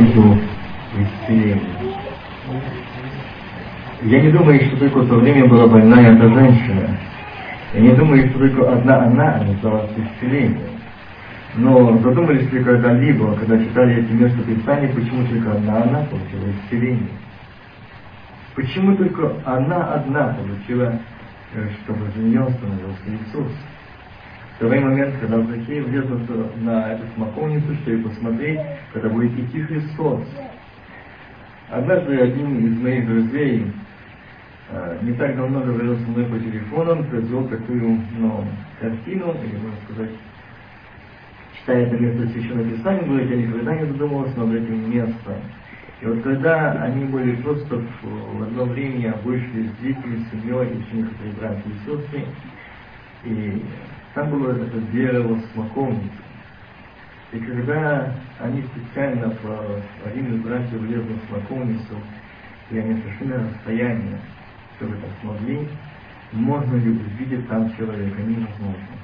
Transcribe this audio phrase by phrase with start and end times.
[0.00, 1.62] в исцелении.
[4.02, 6.96] Я не думаю, что только в то время была больная эта женщина.
[7.74, 10.68] Я не думаю, что только одна она нуждалась в исцелении.
[11.56, 17.08] Но задумались ли когда-либо, когда читали эти места Писания, почему только одна она получила исцеление?
[18.54, 20.98] Почему только она одна получила,
[21.54, 23.52] э, чтобы за нее становился Иисус?
[24.58, 26.04] Тот момент, когда Закей влез
[26.62, 28.58] на эту смоковницу, чтобы посмотреть,
[28.92, 30.22] когда будет идти Христос.
[31.70, 33.70] Однажды один из моих друзей
[34.70, 38.44] э, не так давно говорил со мной по телефону, он произвел такую ну,
[38.80, 40.10] картину, или можно сказать,
[41.60, 45.34] читая это место Священного Писания, говорит, я никогда не задумывался над этим местом.
[46.00, 50.68] И вот когда они были просто в, в одно время вышли с детьми, с семьей,
[50.68, 52.24] еще некоторые братья и сестры,
[53.24, 53.62] и
[54.14, 56.22] там было это дерево смоковницы.
[57.32, 61.96] И когда они специально по один из братьев влез на смоковницу,
[62.70, 64.18] и они сошли на расстояние,
[64.76, 65.68] чтобы это смогли,
[66.32, 68.20] можно ли увидеть там человека?
[68.22, 68.98] Невозможно.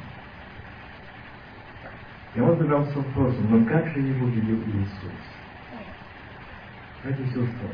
[2.35, 5.13] И он задался вопросом, но как же его видел Иисус?
[7.03, 7.69] Братья и сестры,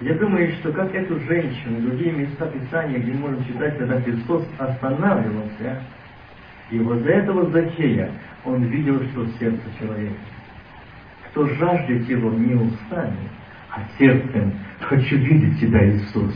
[0.00, 5.84] я думаю, что как эту женщину, другие места Писания, где можем читать, когда Христос останавливался,
[6.74, 8.10] и вот этого Захея
[8.44, 10.14] он видел, что в сердце человека.
[11.30, 13.28] Кто жаждет его не устами,
[13.70, 16.34] а сердцем, хочу видеть тебя, Иисус.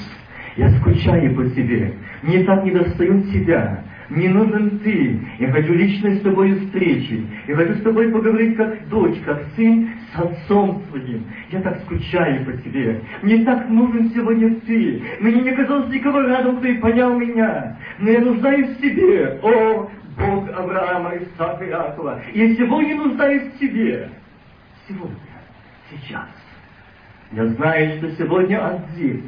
[0.56, 1.94] Я скучаю по тебе.
[2.22, 3.82] Мне так не достают тебя.
[4.08, 5.20] Мне нужен ты.
[5.38, 7.26] Я хочу лично с тобой встречи.
[7.46, 11.24] Я хочу с тобой поговорить как дочь, как сын с отцом своим.
[11.50, 13.02] Я так скучаю по тебе.
[13.22, 15.02] Мне так нужен сегодня ты.
[15.20, 17.76] Мне не казалось никого рядом, кто понял меня.
[17.98, 19.38] Но я нуждаюсь в тебе.
[19.42, 22.20] О, Бог Авраама, Исаака и Иакова.
[22.34, 24.10] Я сегодня нуждаюсь в тебе.
[24.88, 25.16] Сегодня.
[25.90, 26.28] Сейчас.
[27.32, 29.24] Я знаю, что сегодня Он здесь.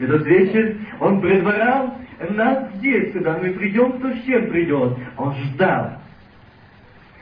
[0.00, 1.94] Этот вечер Он предварял
[2.30, 4.96] нас здесь, когда мы придем, кто с чем придет.
[5.16, 5.98] Он ждал.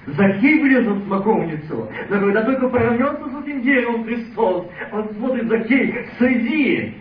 [0.06, 6.08] Захей влез в смоковницу, но когда только повернется с этим деревом Христос, он смотрит, Захей,
[6.18, 6.96] сойди.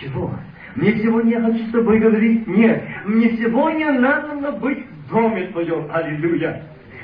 [0.00, 0.32] Чего?
[0.76, 2.82] Мне сегодня я хочу с тобой говорить, нет.
[3.06, 5.88] Мне сегодня надо быть в доме твоем.
[5.90, 6.62] Аллилуйя.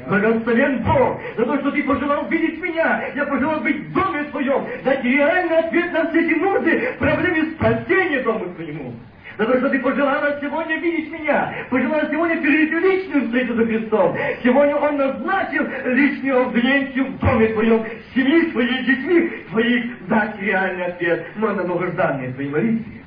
[0.08, 3.02] Благословен Бог за то, что ты пожелал видеть меня.
[3.14, 4.66] Я пожелал быть в доме твоем.
[4.84, 8.92] Дать реальный ответ на все эти нужды, проблемы спасения дома твоему.
[9.38, 14.14] За то, что ты пожелала сегодня видеть меня, пожелала сегодня перейти личную встречу за Христом.
[14.42, 20.84] Сегодня Он назначил личную аудиенцию в доме твоем, в семье своей, детьми твоих, дать реальный
[20.86, 23.01] ответ, но на долгожданные твои молитвы.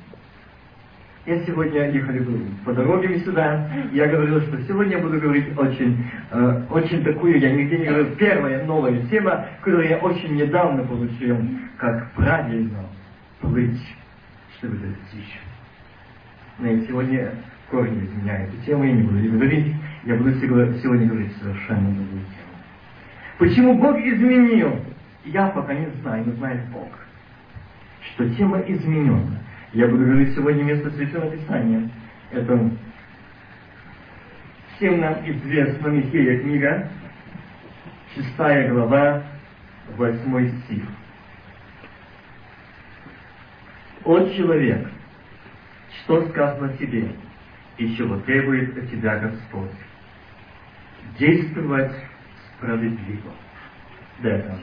[1.26, 2.24] Я сегодня ехали
[2.64, 7.50] по дороге сюда, я говорил, что сегодня я буду говорить очень, э, очень такую, я
[7.50, 11.36] нигде не говорил, первая новая тема, которую я очень недавно получил,
[11.78, 12.78] как правильно
[13.40, 13.80] плыть,
[14.56, 15.40] чтобы достичь.
[16.60, 17.32] Но я сегодня
[17.72, 22.56] корень из эту тему я не буду говорить, я буду сегодня говорить совершенно другую тему.
[23.38, 24.80] Почему Бог изменил?
[25.24, 26.88] Я пока не знаю, но знает Бог,
[28.14, 29.40] что тема изменена.
[29.76, 31.90] Я буду говорить сегодня место Священного Писания.
[32.30, 32.70] Это
[34.74, 36.90] всем нам известна Михея книга,
[38.14, 39.22] шестая глава,
[39.98, 40.82] восьмой стих.
[44.06, 44.88] «О человек,
[46.04, 47.12] что сказано тебе,
[47.76, 49.76] и чего требует от тебя Господь?
[51.18, 51.92] Действовать
[52.56, 53.30] справедливо».
[54.20, 54.58] Да, это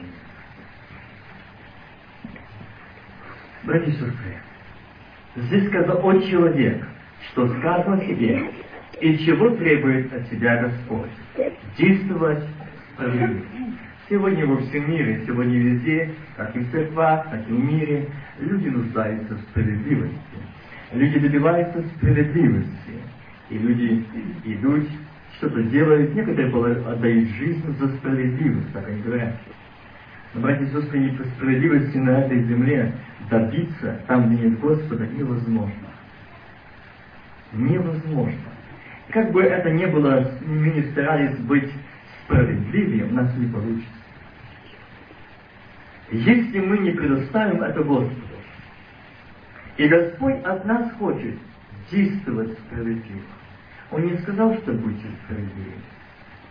[3.62, 4.43] Братья и сестры,
[5.36, 6.86] Здесь сказано о человек,
[7.30, 8.50] что сказано тебе,
[9.00, 11.10] и чего требует от тебя Господь.
[11.76, 12.44] Действовать
[12.92, 13.40] справедливо.
[14.08, 18.06] Сегодня во всем мире, сегодня везде, как и в церквах, так и в мире,
[18.38, 20.14] люди нуждаются в справедливости.
[20.92, 22.92] Люди добиваются справедливости.
[23.50, 24.04] И люди
[24.44, 24.86] идут,
[25.38, 29.34] что-то делают, некоторые отдают жизнь за справедливость, так они говорят.
[30.34, 32.92] Но, братья и сестры, не по справедливости на этой земле
[33.30, 35.88] добиться там, где нет Господа, невозможно.
[37.52, 38.50] Невозможно.
[39.10, 41.70] Как бы это ни было, мы не старались быть
[42.24, 43.90] справедливее, у нас не получится.
[46.10, 48.34] Если мы не предоставим это Господу,
[49.76, 51.36] и Господь от нас хочет
[51.90, 53.22] действовать справедливо.
[53.90, 55.74] Он не сказал, что будьте справедливы,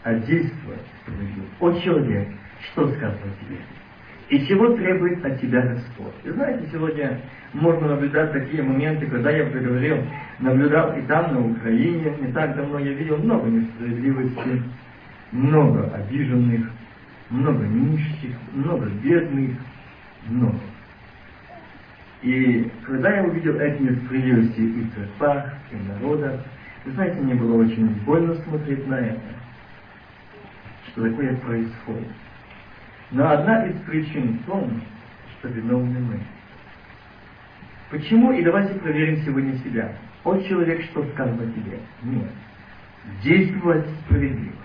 [0.04, 1.48] а действовать справедливо.
[1.60, 2.28] О человек,
[2.72, 3.60] что сказано тебе?
[4.34, 6.16] И чего требует от тебя Господь?
[6.24, 7.22] И знаете, сегодня
[7.54, 9.98] можно наблюдать такие моменты, когда я уже говорил,
[10.40, 14.64] наблюдал и там, на Украине, не так давно я видел много несправедливости,
[15.32, 16.66] много обиженных,
[17.30, 19.52] много нищих, много бедных,
[20.28, 20.62] много.
[22.24, 26.42] И когда я увидел эти несправедливости и в церквах, и в народах,
[26.86, 29.22] вы знаете, мне было очень больно смотреть на это,
[30.88, 32.08] что такое происходит.
[33.14, 34.82] Но одна из причин в том,
[35.38, 36.20] что виновны мы.
[37.92, 38.32] Почему?
[38.32, 39.94] И давайте проверим сегодня себя.
[40.24, 41.78] О, человек, что сказал о тебе?
[42.02, 42.32] Нет.
[43.22, 44.56] Действовать справедливо.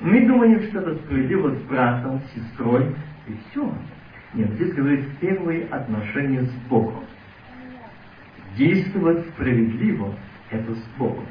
[0.00, 2.94] Мы думаем, что это справедливо с братом, с сестрой,
[3.28, 3.72] и все.
[4.34, 7.04] Нет, здесь говорится первые отношения с Богом.
[8.56, 10.12] Действовать справедливо–
[10.50, 11.26] это с Богом.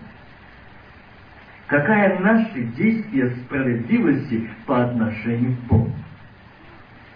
[1.67, 5.96] Какая наше действие справедливости по отношению к Богу?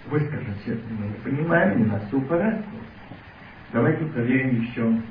[0.07, 2.65] Вы скажете, мы не понимаем, не нас все в порядке.
[3.71, 5.01] Давайте проверим еще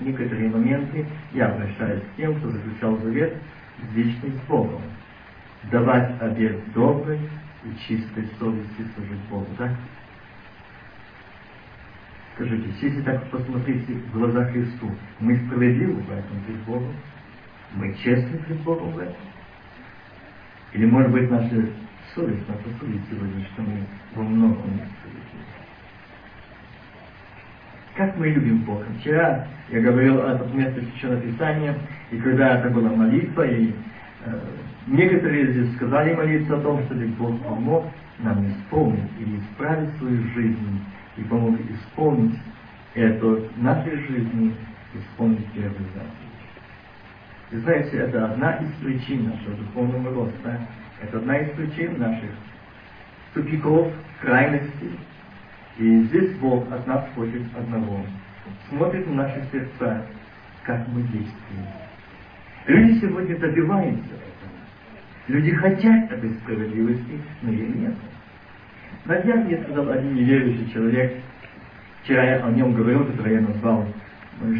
[0.00, 1.06] некоторые моменты.
[1.32, 3.36] Я обращаюсь к тем, кто заключал завет
[3.78, 4.82] с вечным Богом.
[5.70, 7.18] Давать обед добрый
[7.64, 9.74] и чистой совести служить Богу, да?
[12.34, 16.94] Скажите, если так посмотрите в глаза Христу, мы справедливы в этом перед Богом?
[17.74, 19.16] Мы честны перед Богом в этом?
[20.72, 21.66] Или, может быть, наша
[22.18, 23.84] совесть нас осудит сегодня, что мы
[24.14, 24.80] во многом?
[27.94, 28.86] Как мы любим Бога.
[29.00, 31.78] Вчера я говорил о этом месте Священного Писания,
[32.10, 33.72] и когда это была молитва, и
[34.24, 34.40] э,
[34.86, 37.86] некоторые здесь сказали молиться о том, чтобы Бог помог
[38.20, 40.80] нам исполнить или исправить свою жизнь,
[41.16, 42.38] и помог исполнить
[42.94, 44.54] это в нашей жизни,
[44.94, 46.28] исполнить первый заповедь.
[47.50, 50.60] Вы знаете, это одна из причин нашего духовного роста.
[51.02, 52.30] Это одна из причин наших
[53.34, 54.98] тупиков, крайностей.
[55.78, 58.04] И здесь Бог от нас хочет одного.
[58.68, 60.04] Смотрит на наши сердца,
[60.64, 61.66] как мы действуем.
[62.66, 64.28] Люди сегодня добиваются этого.
[65.28, 67.94] Люди хотят этой справедливости, но ее нет.
[69.04, 71.22] На днях мне сказал один неверующий человек,
[72.02, 73.86] вчера я о нем говорил, который я назвал,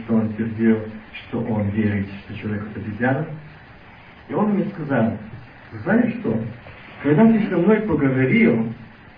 [0.05, 0.79] что он твердил,
[1.13, 3.27] что он верит, что человек это обезьяна.
[4.29, 5.19] И он мне сказал,
[5.83, 6.43] знаешь что,
[7.03, 8.73] когда ты со мной поговорил,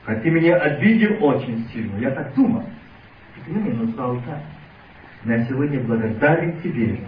[0.07, 2.65] а ты меня обидел очень сильно, я так думал,
[3.45, 4.41] ты меня назвал так.
[5.25, 6.99] Но я сегодня благодарен тебе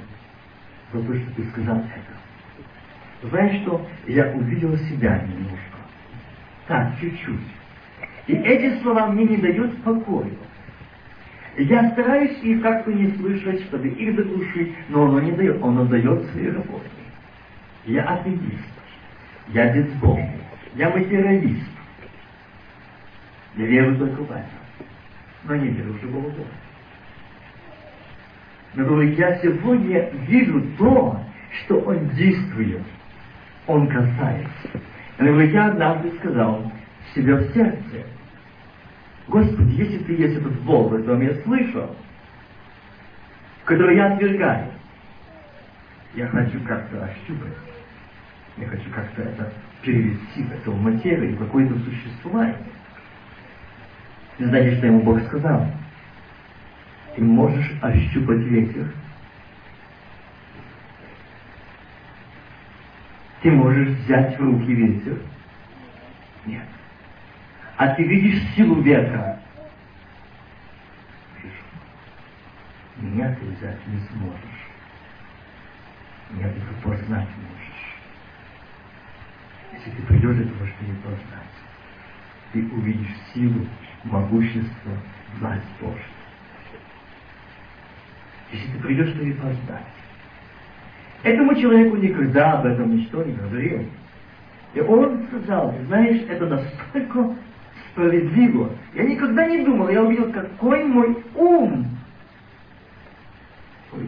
[0.93, 3.29] за то, что ты сказал это.
[3.29, 5.79] Знаешь что, я увидел себя немножко.
[6.67, 7.41] Так, чуть-чуть.
[8.27, 10.31] И эти слова мне не дают покоя.
[11.57, 16.25] Я стараюсь их как-то не слышать, чтобы их заглушить, но оно не дает, оно дает
[16.31, 16.87] свои работы.
[17.85, 18.72] Я атеист,
[19.49, 20.41] я безбожник,
[20.75, 21.71] я материалист.
[23.57, 24.47] Я верю только в это,
[25.45, 26.49] но не верю в живого Бога.
[28.75, 31.21] Но говорю, я сегодня вижу то,
[31.61, 32.83] что Он действует,
[33.67, 34.71] Он касается.
[35.19, 36.73] Я говорю, я однажды сказал
[37.15, 38.07] себе в сердце,
[39.29, 41.95] Господи, если Ты есть этот Бог, о я слышал,
[43.65, 44.69] который я отвергаю,
[46.15, 47.53] я хочу как-то ощупать,
[48.57, 52.59] я хочу как-то это перевести в эту материю, какое-то существование.
[54.39, 55.67] И знаете, что ему Бог сказал?
[57.17, 58.93] Ты можешь ощупать ветер.
[63.43, 65.19] Ты можешь взять в руки ветер.
[66.47, 66.65] Нет
[67.83, 69.41] а ты видишь силу ветра.
[72.97, 74.39] Меня ты взять не сможешь.
[76.31, 77.72] Меня ты познать можешь.
[79.85, 81.53] Если ты придешь для того, чтобы познать,
[82.53, 83.67] ты увидишь силу,
[84.05, 84.93] могущество,
[85.39, 85.99] власть Божью.
[88.53, 89.87] Если ты придешь, чтобы познать.
[91.25, 93.87] Этому человеку никогда об этом ничто не говорил.
[94.75, 97.37] И он сказал, знаешь, это настолько
[97.91, 98.71] справедливо.
[98.95, 101.87] Я никогда не думал, я увидел, какой мой ум.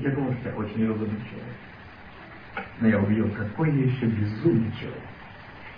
[0.02, 2.68] Я думал, что я очень разумный человек.
[2.80, 5.13] Но я увидел, какой я еще безумный человек.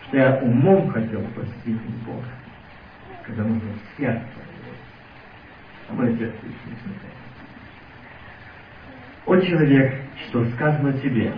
[0.08, 2.24] Что я умом хотел простить Бога.
[3.24, 4.22] Когда нужно сердце.
[5.88, 6.96] А мое сердце еще не.
[9.26, 9.94] О человек,
[10.28, 11.32] что сказано тебе,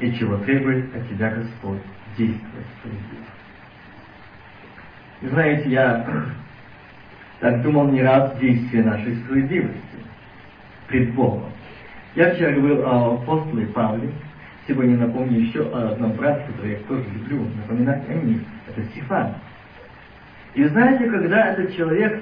[0.00, 1.80] и чего требует от тебя Господь,
[2.16, 3.26] действовать справедливо.
[5.22, 6.06] Знаете, я
[7.40, 9.80] так думал не раз действия нашей справедливости
[10.88, 11.50] пред Богом.
[12.14, 14.10] Я вчера говорил о апостоле Павле.
[14.66, 18.40] Сегодня напомню еще о одном брате, который я тоже люблю напоминать о них.
[18.68, 19.34] Это Стефан.
[20.54, 22.20] И знаете, когда этот человек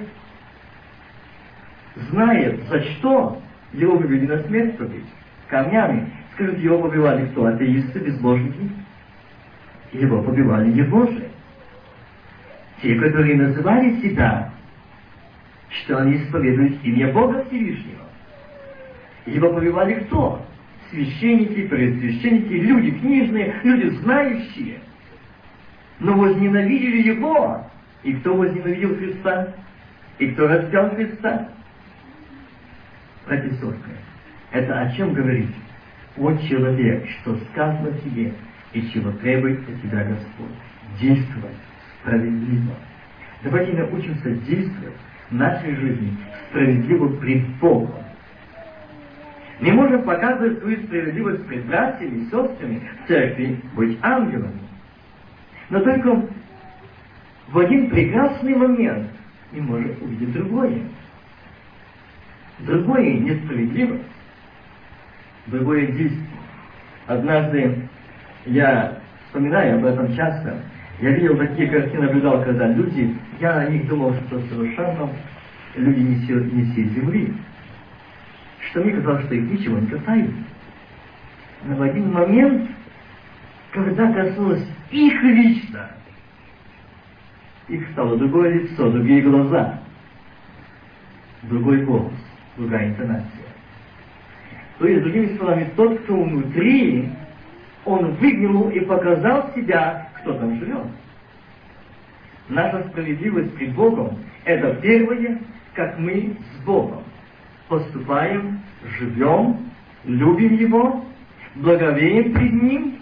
[2.09, 3.41] знает, за что
[3.73, 5.05] его вывели на смерть побить,
[5.47, 7.45] камнями, скажите, его побивали кто?
[7.45, 8.69] Атеисты, безбожники?
[9.93, 11.27] Его побивали его же.
[12.81, 14.51] Те, которые называли себя,
[15.69, 18.03] что они исповедуют имя Бога Всевышнего.
[19.25, 20.45] Его побивали кто?
[20.95, 24.79] Священники, предсвященники, люди книжные, люди знающие.
[25.99, 27.65] Но возненавидели Его.
[28.03, 29.53] И кто возненавидел Христа?
[30.19, 31.49] И кто распял Христа?
[33.27, 33.49] Братья
[34.51, 35.49] это о чем говорит?
[36.15, 38.31] Вот человек, что сказано тебе,
[38.71, 40.55] и чего требует от тебя Господь.
[41.01, 41.57] Действовать
[41.99, 42.73] справедливо.
[43.43, 44.95] Давайте научимся действовать
[45.29, 46.17] в нашей жизни
[46.49, 48.04] справедливо пред Богом.
[49.59, 54.59] Не можем показывать свою справедливость пред братьями и сестрами в церкви, быть ангелами.
[55.69, 56.23] Но только
[57.47, 59.07] в один прекрасный момент
[59.51, 60.81] мы можем увидеть другое.
[62.59, 64.03] Другое несправедливость,
[65.47, 66.27] другое действие.
[67.07, 67.87] Однажды
[68.45, 70.61] я вспоминаю об этом часто.
[71.01, 75.09] Я видел такие картины, наблюдал, когда люди, я о них думал, что совершенно
[75.75, 77.33] люди не не сей земли.
[78.69, 80.33] Что мне казалось, что их ничего не касается.
[81.65, 82.69] Но в один момент,
[83.71, 85.89] когда коснулось их лично,
[87.67, 89.79] их стало другое лицо, другие глаза,
[91.43, 92.13] другой голос,
[92.57, 93.29] другая интонация.
[94.77, 97.09] То есть, другими словами, тот, кто внутри,
[97.85, 100.87] он выглянул и показал себя, кто там живет.
[102.49, 105.39] Наша справедливость пред Богом– это первое,
[105.73, 107.04] как мы с Богом
[107.67, 108.59] поступаем,
[108.97, 109.57] живем,
[110.03, 111.05] любим Его,
[111.55, 112.95] благовеем пред Ним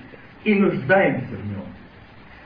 [0.43, 1.63] и нуждаемся в Нем.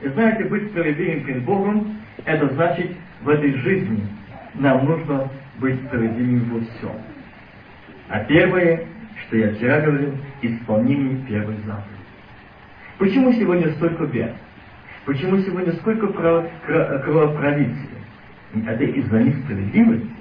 [0.00, 2.90] И знаете, быть справедливым перед Богом– это значит
[3.22, 4.06] в этой жизни
[4.54, 7.00] нам нужно быть справедливым во всем.
[8.08, 8.86] А первое,
[9.26, 11.98] что я вчера говорил, исполнение первой заповеди.
[12.98, 14.34] Почему сегодня столько бед?
[15.04, 16.08] Почему сегодня сколько
[16.66, 17.88] кровопролития?
[18.66, 20.17] Это из-за несправедливости.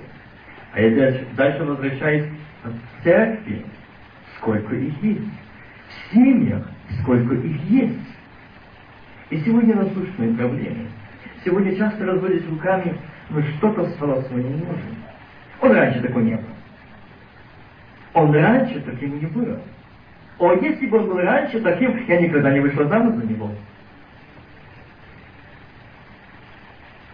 [0.78, 2.28] А я дальше, дальше возвращаюсь
[2.64, 3.66] в церкви,
[4.38, 5.26] сколько их есть.
[5.90, 6.68] В семьях,
[7.02, 8.00] сколько их есть.
[9.32, 10.88] И сегодня насущные проблемы.
[11.44, 12.96] Сегодня часто разводят руками,
[13.32, 14.96] но что-то стало своим не нужно.
[15.62, 16.44] Он раньше такой не был.
[18.14, 19.60] Он раньше таким не был.
[20.38, 23.50] О, если бы он был раньше таким, я никогда не вышла замуж за него.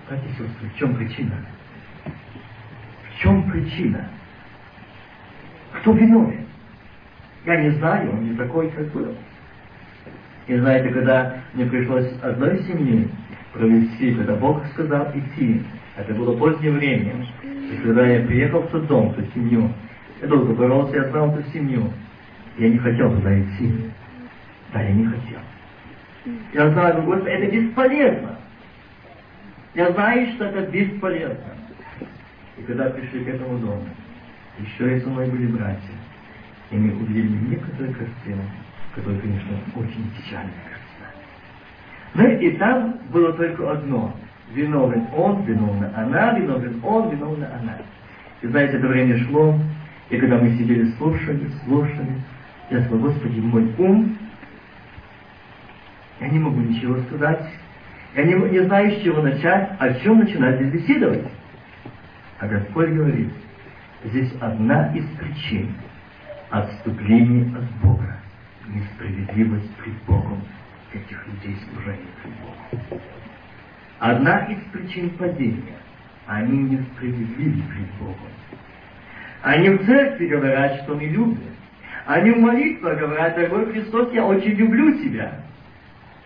[0.10, 1.38] Братья и сестры, в чем причина?
[3.13, 4.08] В чем причина?
[5.74, 6.46] Кто виновен?
[7.46, 9.15] Я не знаю, он не такой, как был.
[10.48, 13.08] И знаете, когда мне пришлось одной семье
[13.53, 15.63] провести, когда Бог сказал идти,
[15.98, 19.70] это было позднее время, и когда я приехал в тот дом, в ту семью,
[20.22, 21.91] я долго боролся, я знал эту семью,
[22.58, 23.91] я не хотел туда идти.
[24.74, 25.39] Да, я не хотел.
[26.53, 28.38] Я знаю, Господи, это бесполезно.
[29.75, 31.53] Я знаю, что это бесполезно.
[32.58, 33.84] И когда пришли к этому дому,
[34.60, 35.82] еще и со мной были братья,
[36.72, 38.44] и мы увидели некоторые картины,
[38.94, 40.84] которые, конечно, очень печальные картины.
[42.14, 44.16] Но и там было только одно.
[44.54, 47.78] Виновен он, виновна она, виновен он, виновна она.
[48.42, 49.58] И знаете, это время шло,
[50.10, 52.22] и когда мы сидели, слушали, слушали,
[52.70, 54.16] я сказал, Господи, мой ум,
[56.20, 57.48] я не могу ничего сказать,
[58.16, 61.24] я не, не знаю, с чего начать, о чем начинать здесь беседовать.
[62.44, 63.32] А Господь говорит,
[64.04, 65.74] здесь одна из причин
[66.50, 68.18] отступления от Бога,
[68.68, 70.42] несправедливость пред Богом
[70.92, 73.02] этих людей служения пред Богом.
[74.00, 75.78] Одна из причин падения,
[76.28, 78.34] они несправедливы пред Богом.
[79.44, 81.40] Они в церкви говорят, что мы любят.
[82.08, 85.40] Они в молитвах говорят, дорогой Христос, я очень люблю Тебя.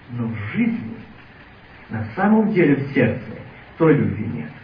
[0.10, 0.98] Но в жизни,
[1.92, 3.22] на самом деле в сердце,
[3.78, 4.57] той любви нет.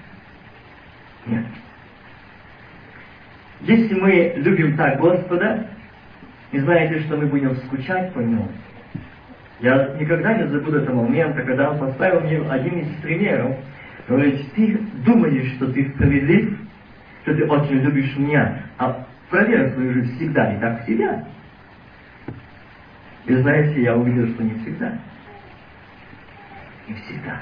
[1.25, 1.45] Нет.
[3.61, 5.67] Если мы любим так Господа,
[6.51, 8.47] и знаете, что мы будем скучать по Нему,
[9.61, 13.55] я никогда не забуду этого момента, когда Он поставил мне один из примеров,
[14.07, 16.59] говорит, ты думаешь, что ты справедлив,
[17.21, 21.25] что ты очень любишь меня, а проверь свою жизнь всегда и так себя.
[23.25, 24.97] И знаете, я увидел, что не всегда.
[26.89, 27.41] Не всегда.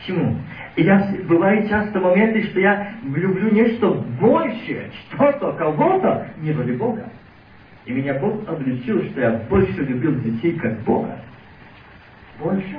[0.00, 0.36] Почему?
[0.76, 3.90] Я, бывают часто моменты, что я люблю нечто
[4.20, 7.08] большее, что-то, кого-то, нежели Бога.
[7.84, 11.18] И меня Бог обличил, что я больше любил детей, как Бога.
[12.38, 12.76] Больше.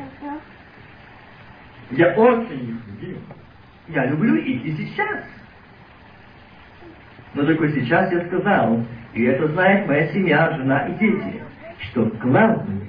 [1.91, 3.17] Я очень их любил.
[3.89, 5.25] Я люблю их и сейчас.
[7.33, 11.41] Но только сейчас я сказал, и это знает моя семья, жена и дети,
[11.91, 12.81] что главное,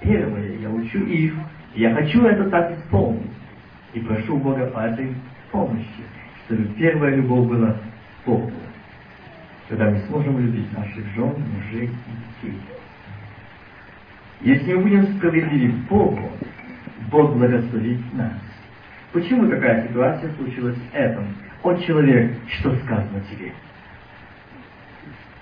[0.00, 1.34] первое, я учу их,
[1.74, 3.30] я хочу это так исполнить.
[3.92, 5.14] И прошу Бога этой
[5.50, 6.04] помощи,
[6.46, 7.76] чтобы первая любовь была
[8.24, 8.52] Богу.
[9.68, 12.60] Тогда мы сможем любить наших жен, мужей и детей.
[14.42, 16.30] Если мы будем справедливы Богу,
[17.10, 18.34] Бог благословит нас.
[19.12, 21.34] Почему такая ситуация случилась с этим?
[21.62, 23.52] От человек, что сказано тебе?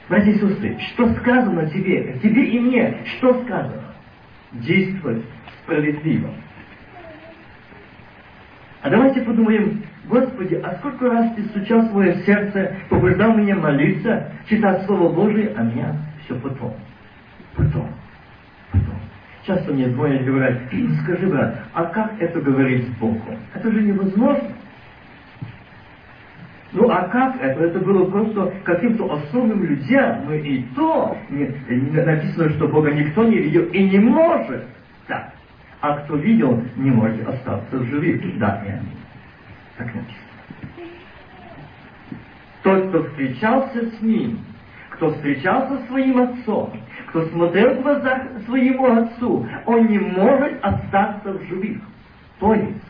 [0.08, 3.94] Братья и сестры, что сказано тебе, тебе и мне, что сказано?
[4.52, 5.22] Действовать
[5.62, 6.30] справедливо.
[8.82, 14.30] А давайте подумаем, Господи, а сколько раз Ты стучал в мое сердце, побуждал меня молиться,
[14.48, 16.74] читать Слово Божие, а меня все потом.
[17.56, 17.88] Потом.
[18.72, 18.94] Потом.
[19.46, 20.58] Часто мне и говорят,
[21.02, 23.36] скажи, брат, а как это говорить с Богом?
[23.54, 24.48] Это же невозможно.
[26.72, 27.64] Ну а как это?
[27.64, 30.26] Это было просто каким-то особым людям.
[30.26, 34.64] Ну и то написано, что Бога никто не видел и не может.
[35.06, 35.32] Так.
[35.80, 38.38] А кто видел, не может остаться в живых.
[38.38, 38.98] Да, аминь.
[39.76, 40.28] Так написано.
[42.62, 44.40] Тот, кто встречался с ним,
[44.90, 46.72] кто встречался с своим отцом,
[47.08, 51.78] кто смотрел в глаза своему отцу, он не может остаться в живых.
[52.40, 52.82] То есть,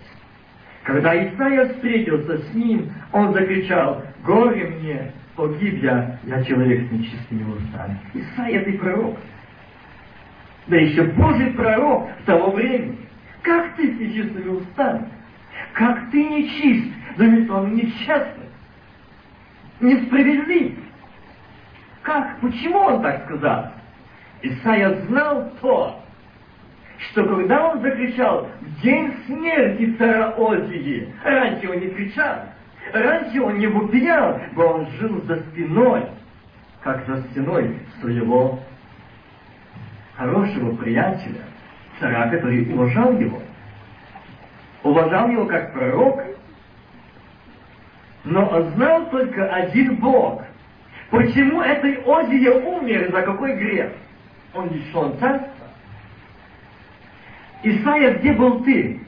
[0.85, 7.45] когда Исаия встретился с ним, он закричал, «Горе мне, погиб я, я человек с нечистыми
[7.53, 8.01] устами».
[8.15, 9.19] Исаия, ты пророк.
[10.69, 12.99] Да еще Божий пророк того времени.
[13.43, 15.09] Как ты с нечистыми устами?
[15.73, 18.49] Как ты нечист, заметом нечестный,
[19.81, 20.75] несправедлив?
[22.03, 22.39] Как?
[22.41, 23.73] Почему он так сказал?
[24.43, 26.01] Исайя знал то,
[26.99, 32.45] что когда он закричал в день смерти царя Озии, раньше он не кричал,
[32.93, 36.07] раньше он не вопиял, но он жил за спиной,
[36.83, 38.61] как за спиной своего
[40.19, 41.45] хорошего приятеля,
[42.01, 43.41] царя, который уважал его.
[44.83, 46.21] Уважал его как пророк,
[48.25, 50.43] но знал только один Бог.
[51.11, 53.93] Почему этой Озия умер, за какой грех?
[54.55, 55.67] Он лишен царства.
[57.63, 59.01] Исайя, где был ты?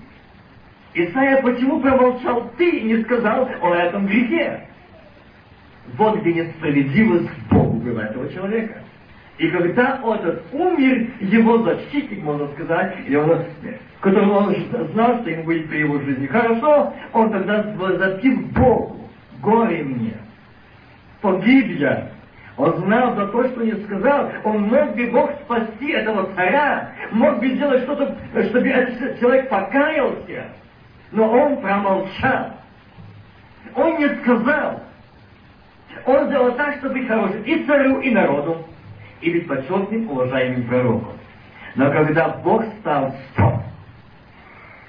[0.94, 4.66] Исайя, почему промолчал ты и не сказал о этом грехе?
[5.96, 8.82] Вот где несправедливость Богу была этого человека.
[9.40, 13.42] И когда этот умер, его защитник, можно сказать, и он,
[14.00, 14.56] которого он
[14.92, 19.08] знал, что ему будет при его жизни хорошо, он тогда возопил Богу,
[19.40, 20.12] горе мне,
[21.22, 22.10] погиб я.
[22.58, 27.38] Он знал за то, что не сказал, он мог бы Бог спасти этого царя, мог
[27.38, 30.48] бы сделать что-то, чтобы этот человек покаялся,
[31.12, 32.50] но он промолчал.
[33.74, 34.82] Он не сказал.
[36.04, 38.66] Он сделал так, чтобы быть хорошим и царю, и народу
[39.20, 41.12] и быть почетным, уважаемым пророком.
[41.76, 43.60] Но когда Бог стал стоп,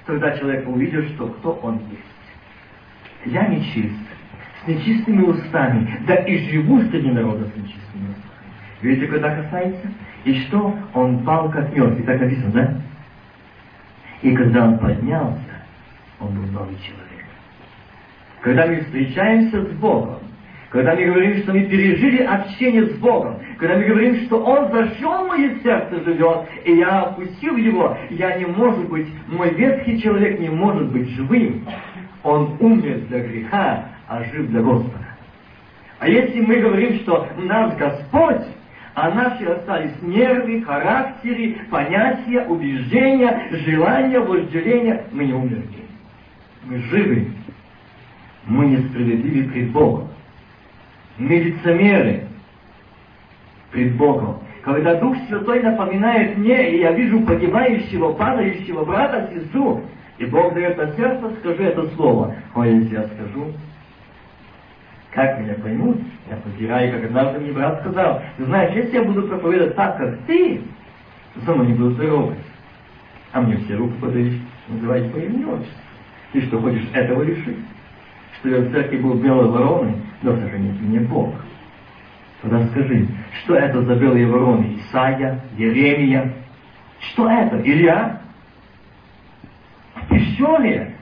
[0.06, 2.02] тогда человек увидел, что кто он есть.
[3.26, 3.96] Я нечист,
[4.63, 8.22] с нечистыми устами, да и живу среди народа с нечистыми устами.
[8.82, 9.88] Видите, когда касается?
[10.24, 10.76] И что?
[10.94, 12.74] Он пал как мертвый, так написано, да?
[14.22, 15.39] И когда он поднялся,
[16.20, 17.26] он был новый человек.
[18.41, 20.20] Когда мы встречаемся с Богом,
[20.72, 25.26] когда мы говорим, что мы пережили общение с Богом, когда мы говорим, что Он зашел
[25.26, 30.40] в мое сердце живет, и я опустил его, я не может быть, мой ветхий человек
[30.40, 31.68] не может быть живым.
[32.24, 35.06] Он умер для греха, а жив для Господа.
[36.00, 38.48] А если мы говорим, что нас Господь,
[38.96, 45.68] а наши остались нервы, характеры, понятия, убеждения, желания, вожделения, мы не умерли.
[46.64, 47.28] Мы живы.
[48.48, 50.11] Мы несправедливы пред Богом
[51.17, 52.28] мы лицемеры
[53.71, 54.39] пред Богом.
[54.63, 59.82] Когда Дух Святой напоминает мне, и я вижу погибающего, падающего брата, сестру,
[60.19, 62.36] и Бог дает на сердце, скажи это слово.
[62.54, 63.52] Ой, если я скажу,
[65.12, 65.97] как меня поймут?
[66.30, 70.19] Я потеряю, как однажды мне брат сказал, ты знаешь, если я буду проповедовать так, как
[70.28, 70.62] ты,
[71.34, 72.36] то со мной не будут здоровы.
[73.34, 74.36] А мне все руку подают,
[74.67, 75.82] называйте по имени отчеству.
[76.34, 77.58] Ты что, хочешь этого решить?
[78.39, 81.34] Что я в церкви был белой вороной, но сохраните мне Бог.
[82.42, 83.08] Тогда скажи,
[83.44, 84.78] что это за белые вороны?
[84.78, 86.34] Исаия, Еремия?
[87.00, 87.62] Что это?
[87.62, 88.22] Илья?
[89.96, 90.96] В пещере,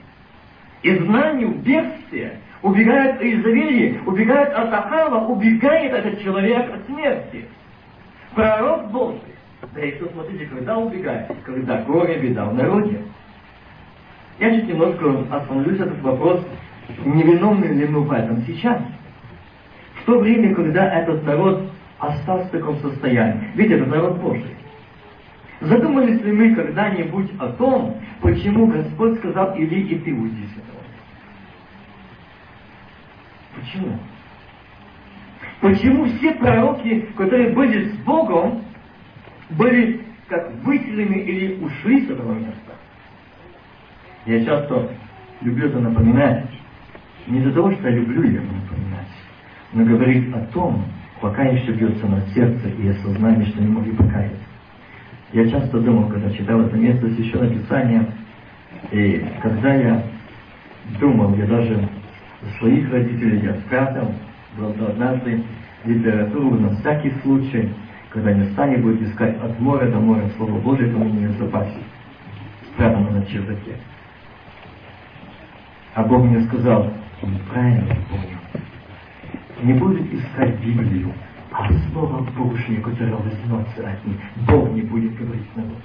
[0.82, 7.46] из знаний в бегстве, убегает из Завели, убегает от Ахава, убегает этот человек от смерти.
[8.34, 9.20] Пророк Божий.
[9.74, 11.30] Да и что, смотрите, когда убегает?
[11.44, 13.02] Когда горе, беда в народе.
[14.38, 16.46] Я чуть немножко остановлюсь этот вопрос
[17.04, 18.80] невиновны ли мы в этом сейчас?
[20.00, 23.50] В то время, когда этот народ остался в таком состоянии.
[23.54, 24.56] Ведь это народ Божий.
[25.60, 30.80] Задумались ли мы когда-нибудь о том, почему Господь сказал, иди и ты уйди с этого?
[33.56, 33.98] Почему?
[35.60, 38.64] Почему все пророки, которые были с Богом,
[39.50, 42.72] были как выселены или ушли с этого места?
[44.24, 44.88] Я часто
[45.42, 46.46] люблю это напоминать,
[47.26, 48.89] не из-за того, что я люблю это напоминать,
[49.72, 50.84] но говорить о том,
[51.20, 54.36] пока еще бьется на сердце и осознание, что не могли покаяться.
[55.32, 58.06] Я часто думал, когда читал это место еще Писания,
[58.90, 60.02] и когда я
[60.98, 61.88] думал, я даже
[62.58, 64.12] своих родителей я спрятал,
[64.58, 65.42] был однажды
[65.84, 67.70] литературу на всякий случай,
[68.10, 71.38] когда не станет будет искать от моря до моря Слово Божие, то у меня в
[71.38, 71.78] запасе,
[72.72, 73.76] спрятано на чердаке.
[75.94, 76.90] А Бог мне сказал,
[77.22, 78.39] он правильно понял.
[79.62, 81.12] Не будет искать Библию,
[81.52, 84.16] а Слово Божье, которое возьмется от них.
[84.48, 85.82] Бог не будет говорить с народом.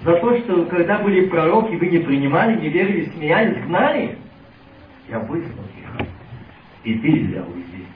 [0.00, 4.18] За то, что когда были пророки, вы не принимали, не верили, смеялись, гнали,
[5.08, 6.06] я выслал их.
[6.84, 7.86] И взял уйди.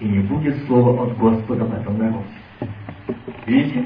[0.00, 2.26] И не будет слова от Господа в этом народе.
[3.46, 3.84] Видите?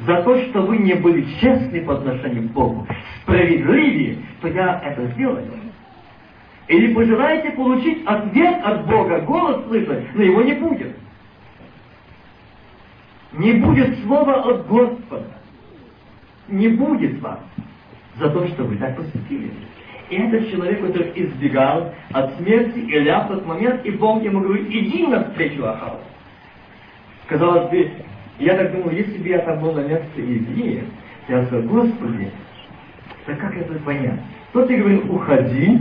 [0.00, 2.86] За то, что вы не были честны по отношению к Богу,
[3.22, 5.61] справедливее, то я это сделаю.
[6.68, 10.96] Или пожелаете получить ответ от Бога, голос слышать, но его не будет.
[13.32, 15.26] Не будет слова от Господа.
[16.48, 17.40] Не будет вас
[18.18, 19.50] за то, что вы так поступили.
[20.10, 24.68] И этот человек, который избегал от смерти Илья в тот момент, и Бог ему говорит,
[24.68, 26.00] иди навстречу Ахаву.
[27.26, 27.90] Казалось бы,
[28.38, 30.84] я так думал, если бы я там был на месте Илии,
[31.28, 32.30] я сказал, Господи,
[33.26, 34.20] да как это понять?
[34.52, 35.80] Тот и говорит, уходи,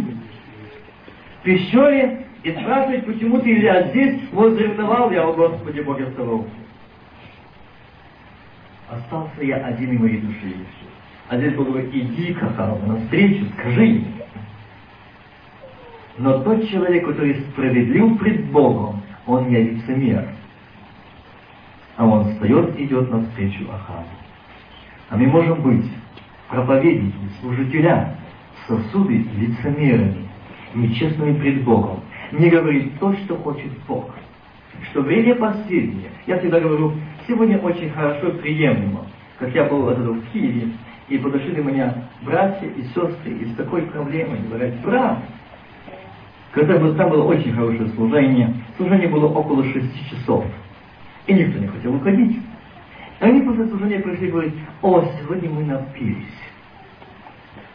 [1.43, 6.45] пещере и спрашивает, почему ты Илья здесь, возревновал я, о Господи Боге Саваоф.
[8.89, 10.91] Остался я один и моей души еще.
[11.29, 14.07] А здесь Бог говорит, иди к Ахаву навстречу, скажи ему.
[16.17, 20.27] Но тот человек, который справедлив пред Богом, он не лицемер.
[21.95, 24.05] А он встает и идет навстречу Ахаву.
[25.09, 25.89] А мы можем быть
[26.49, 28.15] проповедники, служителя,
[28.67, 30.27] сосуды лицемерами,
[30.73, 34.09] нечестными пред Богом, не говорит то, что хочет Бог.
[34.91, 36.93] Что время последнее, я всегда говорю,
[37.27, 39.05] сегодня очень хорошо и приемлемо.
[39.37, 40.71] Как я был в Киеве,
[41.11, 45.19] и подошли до меня братья и сестры и с такой проблемой, говорят, брат,
[46.51, 50.45] когда бы там было очень хорошее служение, служение было около шести часов,
[51.27, 52.39] и никто не хотел уходить.
[53.19, 56.25] Они после служения пришли и говорят, о, сегодня мы напились.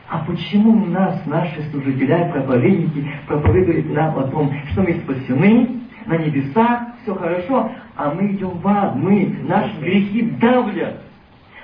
[0.09, 6.83] А почему нас наши служители, проповедники проповедуют нам о том, что мы спасены, на небесах,
[7.03, 11.03] все хорошо, а мы идем в ад, мы, наши грехи давлят.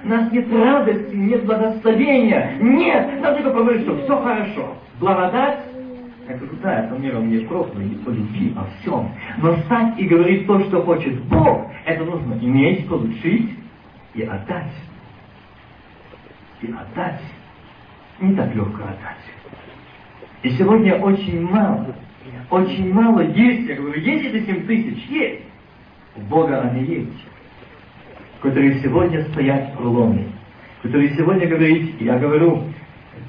[0.03, 2.57] У нас нет радости, нет благословения.
[2.61, 4.75] Нет, надо только говорить, что все хорошо.
[4.99, 5.61] Благодать,
[6.29, 9.09] я говорю, да, это миром не просто не по любви, а всем.
[9.39, 13.51] Но стать и говорить то, что хочет Бог, это нужно иметь, получить
[14.15, 14.73] и отдать.
[16.63, 17.21] И отдать
[18.21, 19.23] не так легко отдать.
[20.43, 21.95] И сегодня очень мало,
[22.51, 25.45] очень мало есть, я говорю, есть это 7 тысяч, есть.
[26.17, 27.27] У Бога они есть.
[28.41, 30.27] Которые сегодня стоят в проломе.
[30.83, 32.65] Которые сегодня говорят, я говорю,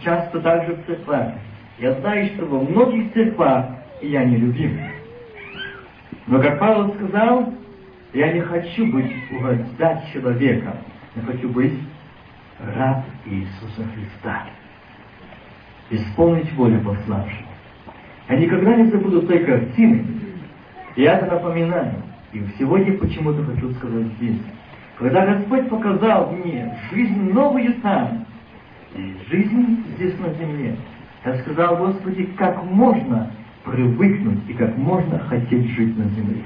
[0.04, 1.34] часто также в церквах.
[1.78, 3.68] Я знаю, что во многих церквах
[4.02, 4.80] я не любим.
[6.26, 7.54] Но, как Павел сказал,
[8.14, 10.78] я не хочу быть угождать человека.
[11.16, 11.78] Я хочу быть
[12.60, 14.48] раб Иисуса Христа
[15.96, 17.48] исполнить волю пославшего.
[18.30, 20.06] Я никогда не забуду той картины.
[20.96, 21.94] Я это напоминаю.
[22.32, 24.40] И сегодня почему-то хочу сказать здесь.
[24.98, 28.26] Когда Господь показал мне жизнь новую там,
[28.96, 30.76] и жизнь здесь на земле,
[31.26, 33.32] я сказал, Господи, как можно
[33.66, 36.44] привыкнуть и как можно хотеть жить на земле.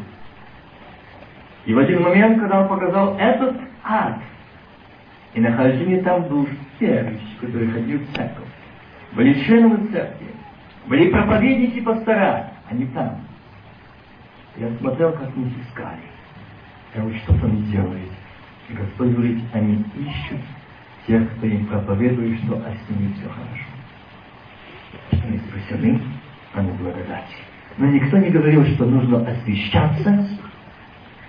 [1.65, 4.17] И в один момент, когда он показал этот ад,
[5.33, 6.47] и нахождение там душ
[6.79, 7.07] тех,
[7.41, 8.46] которые ходили в церковь,
[9.13, 10.28] были членами церкви,
[10.88, 13.22] были проповедники пастора, они там.
[14.58, 16.02] Я смотрел, как них искали.
[16.96, 18.12] Я говорю, что там делают?
[18.70, 20.41] И Господь говорит, они ищут
[21.06, 23.65] тех, кто им проповедует, что а с ними все хорошо.
[25.26, 26.02] Они спасены,
[26.54, 27.36] они благодати.
[27.78, 30.28] Но никто не говорил, что нужно освещаться,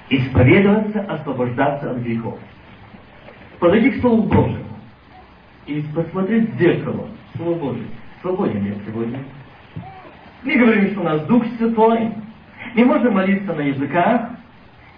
[0.08, 2.38] исповедоваться, освобождаться от грехов.
[3.58, 4.64] Подойди к Слову Божьему
[5.66, 7.86] и посмотреть в зеркало, Слово Божие.
[8.20, 9.20] свободен я сегодня.
[10.42, 12.12] Мы говорим, что у нас Дух Святой.
[12.74, 14.30] Мы можем молиться на языках,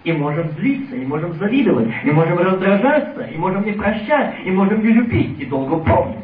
[0.03, 4.81] и можем злиться, и можем завидовать, и можем раздражаться, и можем не прощать, и можем
[4.81, 6.17] не любить, и долго помнить.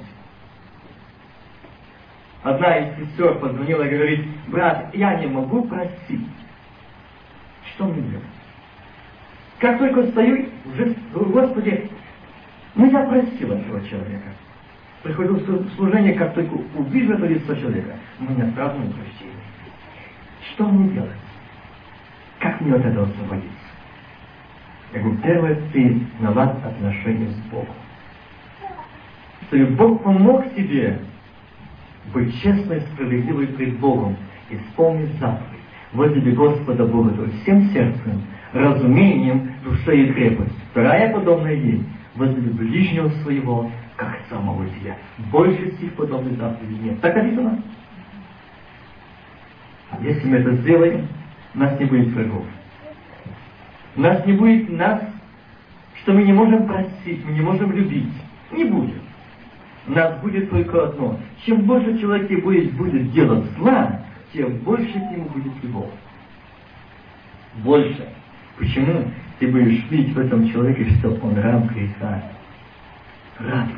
[2.41, 6.27] Одна из сестер позвонила и говорит, брат, я не могу простить.
[7.75, 8.25] Что мне делать?
[9.59, 11.91] Как только стою, уже, Господи,
[12.75, 14.29] ну я простил этого человека.
[15.07, 19.39] Прихожу в служение, как только увижу это лицо человека, меня сразу не прощение.
[20.51, 21.11] Что мне делать?
[22.39, 23.51] Как мне от этого освободиться?
[24.93, 27.75] Я говорю, первое, ты наладь отношения с Богом.
[29.47, 30.99] Чтобы Бог помог тебе
[32.13, 34.17] быть честной, справедливой пред Богом,
[34.49, 35.61] исполнить заповедь.
[35.93, 40.57] Возлюби Господа Бога то всем сердцем, разумением, душой и крепостью.
[40.71, 41.81] Вторая подобная ей.
[42.15, 44.95] Возлюби ближнего своего, как самого себя.
[45.31, 47.01] Больше всех подобных заповедей нет.
[47.01, 47.61] Так написано.
[50.01, 51.07] Если мы это сделаем,
[51.55, 52.45] у нас не будет врагов.
[53.95, 55.01] У нас не будет нас,
[56.01, 58.13] что мы не можем простить, мы не можем любить.
[58.51, 59.01] Не будет.
[59.87, 61.17] У нас будет только одно.
[61.45, 64.01] Чем больше человек будет, будет делать зла,
[64.33, 65.89] тем больше к нему будет любовь.
[67.63, 68.07] Больше.
[68.57, 69.05] Почему?
[69.39, 72.21] Ты будешь видеть в этом человеке, что он раб греха.
[73.39, 73.69] Раб.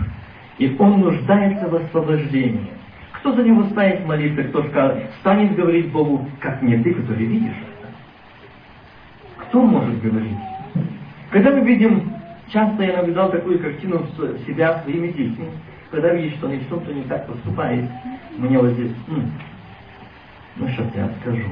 [0.57, 2.67] И он нуждается в освобождении.
[3.13, 4.65] Кто за него станет молиться, кто
[5.19, 7.55] станет говорить Богу, как не ты, который видишь
[9.49, 10.37] кто может говорить?
[11.31, 12.13] Когда мы видим,
[12.49, 14.05] часто я наблюдал такую картину
[14.45, 15.49] себя своими детьми,
[15.89, 17.85] когда видишь, что они что-то не так поступает,
[18.37, 19.31] мне вот здесь, М,
[20.55, 21.49] ну сейчас я скажу.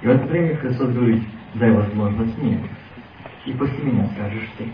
[0.00, 1.22] И в это время Христос говорит,
[1.54, 2.58] дай возможность мне,
[3.44, 4.64] и после меня скажешь ты.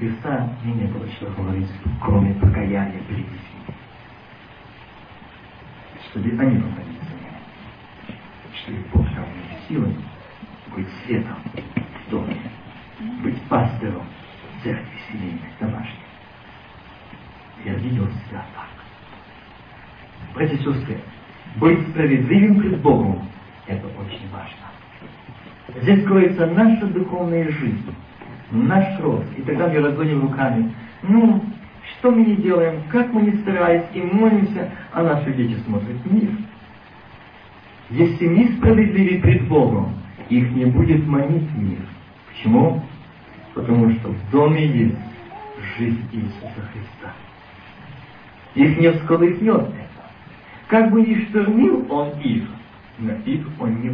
[0.00, 1.68] Христа мне не было чего говорить,
[2.02, 3.76] кроме покаяния перед детьми.
[6.08, 7.00] Чтобы они помогли
[8.62, 9.94] что Бог дал мне силы
[10.74, 11.36] быть светом
[12.06, 12.36] в доме,
[13.22, 14.06] быть пастором
[14.62, 15.92] церкви семейной, домашней.
[17.66, 18.70] Я видел себя так.
[20.34, 20.98] Братья и сестры,
[21.56, 23.28] быть справедливым пред Богом–
[23.66, 25.82] это очень важно.
[25.82, 27.94] Здесь кроется наша духовная жизнь,
[28.50, 29.26] наш рост.
[29.36, 30.72] И тогда мы разводим руками.
[31.02, 31.42] Ну,
[31.98, 36.30] что мы не делаем, как мы не старались и молимся, а наши дети смотрят мир.
[37.90, 39.94] Если мы справедливы пред Богом,
[40.28, 41.80] их не будет манить мир.
[42.28, 42.82] Почему?
[43.54, 44.96] Потому что в доме есть
[45.76, 47.12] жизнь Иисуса Христа.
[48.54, 50.10] Их не всколыхнет это.
[50.68, 52.44] Как бы ни штормил он их,
[52.98, 53.90] но их он не.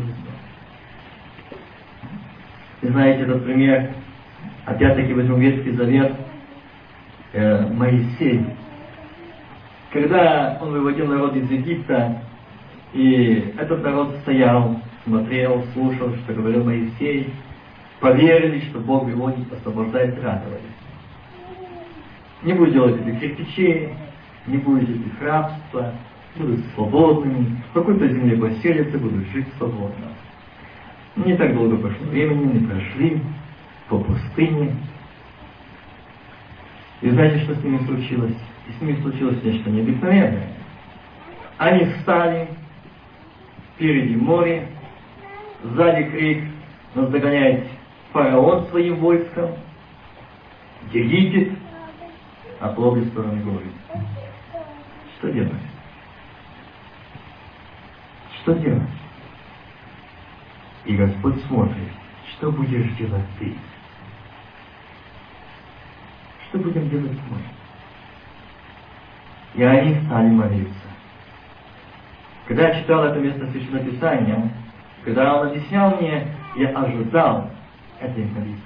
[2.82, 3.94] Вы знаете этот пример,
[4.66, 6.12] опять-таки возьмем Ветхий Завет,
[7.32, 8.44] э, Моисей.
[9.92, 12.20] Когда он выводил народ из Египта,
[12.92, 17.32] и этот народ стоял, смотрел, слушал, что говорил Моисей,
[18.00, 20.60] поверили, что Бог его освобождает, радовались.
[22.42, 23.90] Не будет делать этих кирпичей,
[24.46, 25.92] не будет этих рабства,
[26.36, 30.08] будут свободными, в какой-то земле поселятся, будут жить свободно.
[31.16, 33.22] Не так долго прошло времени, не прошли
[33.88, 34.76] по пустыне.
[37.02, 38.36] И знаете, что с ними случилось?
[38.68, 40.48] И с ними случилось нечто необыкновенное.
[41.58, 42.48] Они встали,
[43.76, 44.68] Впереди море,
[45.62, 46.44] сзади крик,
[46.94, 47.68] нас догоняет
[48.10, 49.50] фараон своим войском,
[50.92, 51.52] Египет,
[52.58, 53.66] а по обе стороны горы.
[55.18, 55.52] Что делать?
[58.40, 58.82] Что делать?
[60.86, 61.92] И Господь смотрит,
[62.32, 63.54] что будешь делать ты?
[66.56, 67.38] Что будем делать мы?
[69.60, 70.72] И они стали молиться.
[72.46, 74.50] Когда я читал это место Священного Писания,
[75.04, 77.50] когда он объяснял мне, я ожидал
[78.00, 78.60] этой молитвы.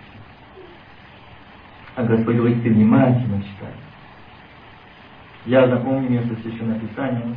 [1.97, 3.73] А Господь говорит, ты внимательно читай.
[5.47, 7.35] Я запомню место Священного Писания.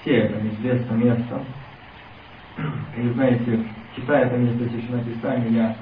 [0.00, 1.44] Все это известно место.
[2.96, 5.76] И знаете, читая это место Священного Писания, я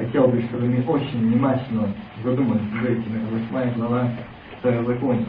[0.00, 1.88] хотел бы, чтобы мы очень внимательно
[2.24, 3.16] задумались над этим.
[3.16, 4.08] Это восьмая глава
[4.58, 5.26] Второзакония.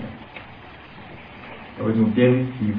[1.77, 2.75] Я возьму первый стих.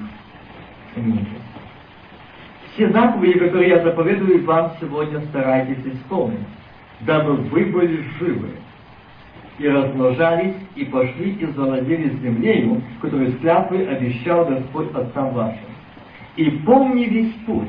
[2.74, 6.40] Все заповеди, которые я заповедую вам сегодня, старайтесь исполнить,
[7.00, 8.50] дабы вы были живы
[9.58, 13.36] и размножались, и пошли и завладели землею, которую с
[13.86, 15.58] обещал Господь отцам вашим.
[16.36, 17.68] И помни весь путь,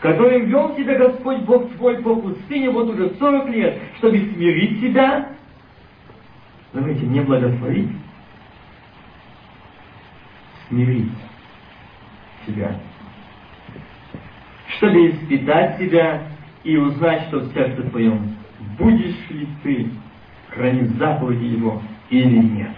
[0.00, 5.36] которым вел тебя Господь Бог твой по пустыне вот уже сорок лет, чтобы смирить тебя
[6.76, 7.88] Заметьте, не благословить,
[10.68, 11.10] смирить
[12.44, 12.78] себя,
[14.76, 16.28] чтобы испытать себя
[16.64, 18.36] и узнать, что в сердце твоем,
[18.78, 19.90] будешь ли ты
[20.50, 21.80] хранить заповеди Его
[22.10, 22.76] или нет.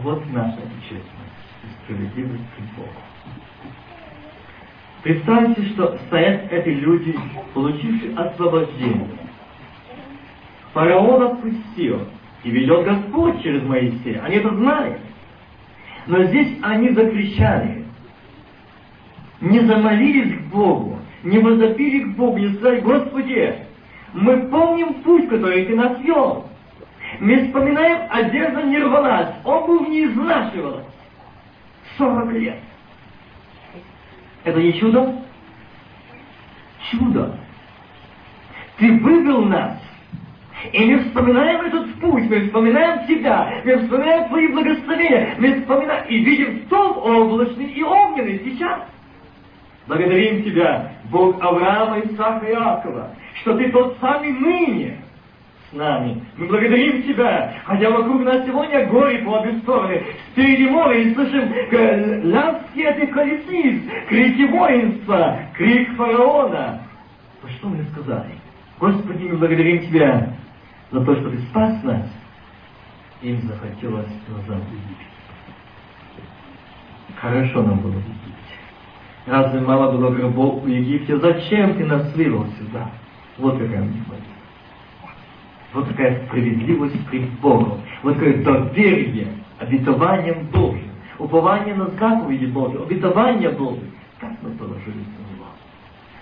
[0.00, 1.06] Вот наша честность
[1.62, 3.09] и справедливость пред Богом.
[5.02, 7.16] Представьте, что стоят эти люди,
[7.54, 9.08] получившие освобождение.
[10.74, 12.06] Фараон отпустил,
[12.44, 14.22] и ведет Господь через Моисея.
[14.24, 14.98] Они это знали.
[16.06, 17.84] Но здесь они закричали,
[19.40, 23.54] не замолились к Богу, не возопили к Богу, не сказали, Господи,
[24.12, 26.46] мы помним путь, который Ты нас вел.
[27.20, 30.86] Мы вспоминаем, одежда не рвалась, обувь не изнашивалась.
[31.96, 32.58] Сорок лет.
[34.44, 35.14] Это не чудо?
[36.90, 37.36] Чудо.
[38.78, 39.78] Ты вывел нас.
[40.72, 46.18] И мы вспоминаем этот путь, мы вспоминаем Тебя, мы вспоминаем Твои благословения, мы вспоминаем и
[46.18, 48.82] видим том облачный и огненный сейчас.
[49.86, 54.99] Благодарим Тебя, Бог Авраама, Исаака и Иакова, что Ты тот самый ныне
[55.70, 56.22] с нами.
[56.36, 60.04] Мы благодарим Тебя, хотя вокруг нас сегодня горе по обе стороны.
[60.32, 61.52] Впереди море и слышим
[62.30, 66.82] лязги этих колесниц, крики воинства, крик фараона.
[67.42, 68.34] То что мы сказали?
[68.78, 70.34] Господи, мы благодарим Тебя
[70.90, 72.06] за то, что Ты спас нас.
[73.22, 75.06] Им захотелось назад Египет.
[77.16, 78.54] Хорошо нам было в Египте.
[79.26, 81.18] Разве мало было гробов в Египте?
[81.18, 82.90] Зачем Ты нас вывел сюда?
[83.38, 84.02] Вот какая мне.
[85.72, 87.80] Вот такая справедливость пред Богом.
[88.02, 89.28] Вот такое доверие
[89.58, 90.90] обетованием Божьим.
[91.18, 93.84] Упование на заповеди Божьи, обетование Божье.
[94.18, 95.06] Как мы положились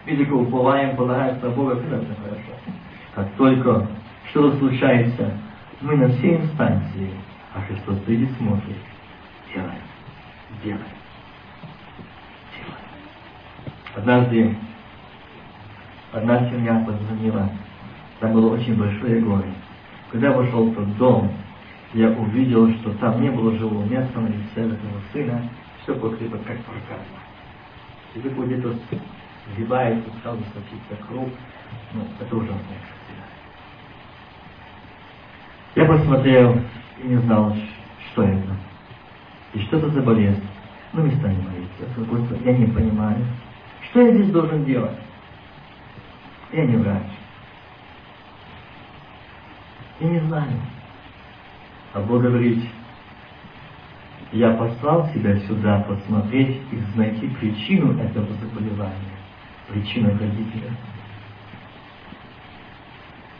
[0.07, 0.19] на Него?
[0.25, 2.53] Только уповаем, полагается на Бога, это хорошо.
[3.15, 3.87] Как только
[4.31, 5.33] что-то случается,
[5.81, 7.11] мы на всей инстанции,
[7.55, 8.77] а Христос стоит и смотрит.
[9.55, 9.73] Делаем,
[10.63, 10.83] делаем,
[12.55, 12.79] делаем.
[13.95, 14.57] Однажды
[16.13, 17.51] одна семья позвонила,
[18.21, 19.53] там было очень большое горе.
[20.11, 21.33] Когда я вошел в тот дом,
[21.95, 25.43] я увидел, что там не было живого места на лице этого сына,
[25.83, 27.05] все покрыто как проказа.
[28.15, 28.75] И вы где-то
[29.55, 31.33] сгибается, сразу сочится кровь,
[31.95, 33.25] ну, это ужасная картина.
[35.77, 36.61] Я посмотрел
[37.03, 37.55] и не знал,
[38.11, 38.57] что это.
[39.55, 40.45] И что это за болезнь.
[40.93, 42.37] Ну, не станем молиться.
[42.45, 43.25] Я не понимаю.
[43.91, 44.99] Что я здесь должен делать?
[46.53, 47.18] Я не врач.
[50.01, 50.53] Я не знаю.
[51.95, 52.63] А Бог говорит,
[54.33, 59.17] я послал тебя сюда посмотреть и найти причину этого заболевания,
[59.69, 60.71] причину родителя.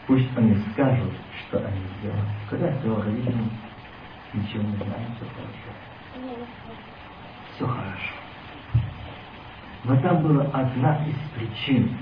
[0.07, 2.19] Пусть они скажут, что они сделали.
[2.49, 3.49] Когда я сказал родителям,
[4.33, 5.69] ничего не знаю, все хорошо.
[7.55, 8.13] Все хорошо.
[9.83, 11.95] Но там была одна из причин.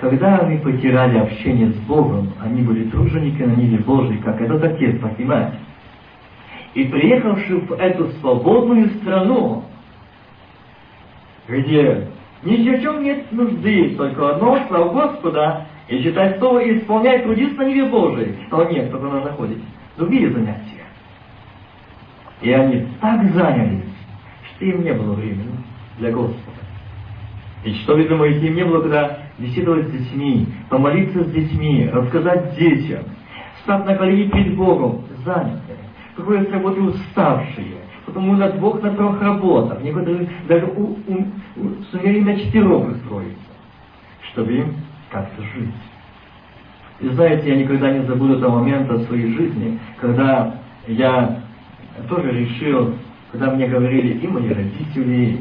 [0.00, 4.98] Когда они потеряли общение с Богом, они были труженики на Ниве Божьей, как этот отец,
[4.98, 5.12] так
[6.72, 9.64] и приехавши в эту свободную страну,
[11.46, 12.08] где
[12.44, 17.58] ни в чем нет нужды, только одно, слава Господа, и читать Слово и исполнять, трудиться
[17.58, 18.36] на Ниве Божией.
[18.70, 19.58] Нет, только она находит
[19.98, 20.84] другие занятия.
[22.40, 23.84] И они так занялись,
[24.54, 25.58] что им не было времени
[25.98, 26.38] для Господа.
[27.64, 33.04] И что, думаете, им не было когда беседовать с детьми, помолиться с детьми, рассказать детям,
[33.62, 35.78] стать на колени перед Богом, занятые,
[36.14, 41.26] приходят с работы уставшие, потому на двух, на трех работах, некоторые даже у, у,
[41.56, 43.50] у, сумели на четырех устроиться,
[44.30, 44.74] чтобы им
[45.10, 45.74] как-то жить.
[47.00, 50.54] И знаете, я никогда не забуду того момента своей жизни, когда
[50.86, 51.40] я
[52.08, 52.94] тоже решил,
[53.32, 55.38] когда мне говорили и мои родители,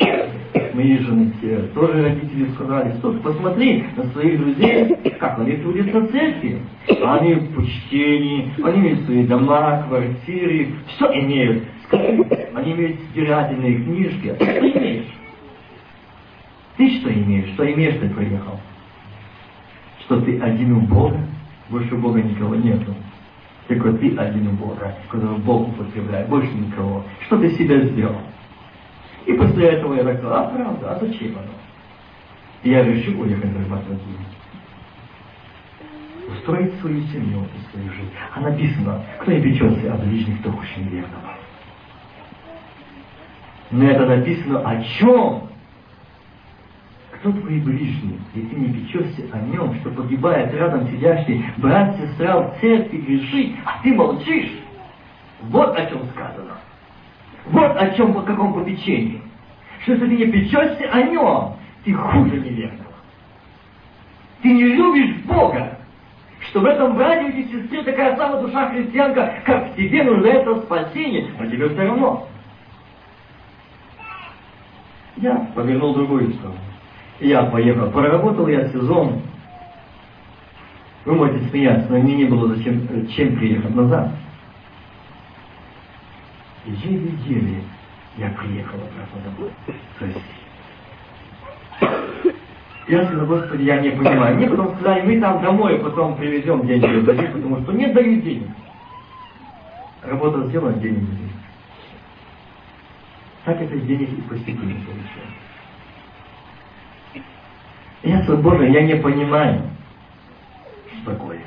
[0.00, 0.27] и
[0.78, 1.32] мои жены
[1.74, 6.62] тоже родители сказали, что посмотри на своих друзей, как они трудятся в церкви.
[7.04, 11.64] Они в почтении, они имеют свои дома, квартиры, все имеют.
[12.54, 14.34] Они имеют стирательные книжки.
[14.38, 15.06] Ты имеешь?
[16.76, 17.50] Ты что имеешь?
[17.54, 18.58] Что имеешь, ты приехал?
[20.08, 21.20] что ты один у Бога,
[21.68, 22.94] больше у Бога никого нету.
[23.68, 27.04] Только ты один у Бога, которого Бог употребляет, больше никого.
[27.26, 28.16] Что ты себя сделал?
[29.26, 31.52] И после этого я так сказал, а правда, а зачем оно?
[32.62, 34.28] И я решил уехать зарабатывать деньги.
[36.32, 38.12] Устроить свою семью и свою жизнь.
[38.34, 41.34] А написано, кто не печется о ближних, то уж неверного.
[43.70, 45.48] Но это написано о чем?
[47.20, 52.40] кто твои ближние, и ты не печешься о нем, что погибает рядом сидящий брат, сестра
[52.40, 54.52] в церкви грешит, а ты молчишь?
[55.42, 56.57] Вот о чем сказано.
[57.46, 59.22] Вот о чем, по каком попечении.
[59.82, 62.92] Что если ты не печешься о нем, ты хуже неверного.
[64.42, 65.78] Ты не любишь Бога,
[66.40, 71.30] что в этом брате и сестре такая самая душа христианка, как тебе нуждается в спасении,
[71.38, 72.28] но тебе все равно.
[75.16, 76.58] Я повернул другую сторону.
[77.20, 77.90] Я поехал.
[77.90, 79.22] Проработал я сезон.
[81.04, 84.10] Вы можете смеяться, но мне не было зачем чем приехать назад.
[86.68, 87.62] Еле-еле
[88.18, 89.50] я приехал обратно домой.
[89.98, 90.18] То есть
[92.88, 94.36] я сказал, Господи, я не понимаю.
[94.36, 98.48] Мне потом сказали, мы там домой потом привезем деньги дадим, потому что не дают денег.
[100.02, 101.32] Работа сделана, денег не дают.
[103.44, 105.38] Так это денег и постепенно получается.
[108.02, 109.62] Я сказал, Боже, я не понимаю,
[111.02, 111.40] что такое.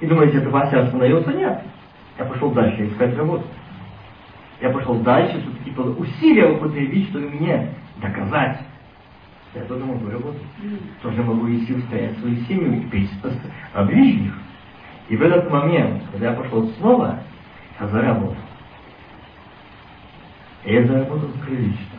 [0.00, 1.32] И думаете, это Вася остановился?
[1.32, 1.62] Нет.
[2.18, 3.44] Я пошел дальше искать работу.
[4.64, 7.68] Я пошел дальше, чтобы типа усилия употребить, чтобы мне
[8.00, 8.60] доказать,
[9.54, 10.40] я тоже могу работать.
[11.02, 13.10] Тоже могу и сил стоять свою семью и петь
[13.74, 14.32] о ближних.
[15.10, 17.20] И в этот момент, когда я пошел снова,
[17.78, 18.38] я заработал.
[20.64, 21.98] И я заработал прилично.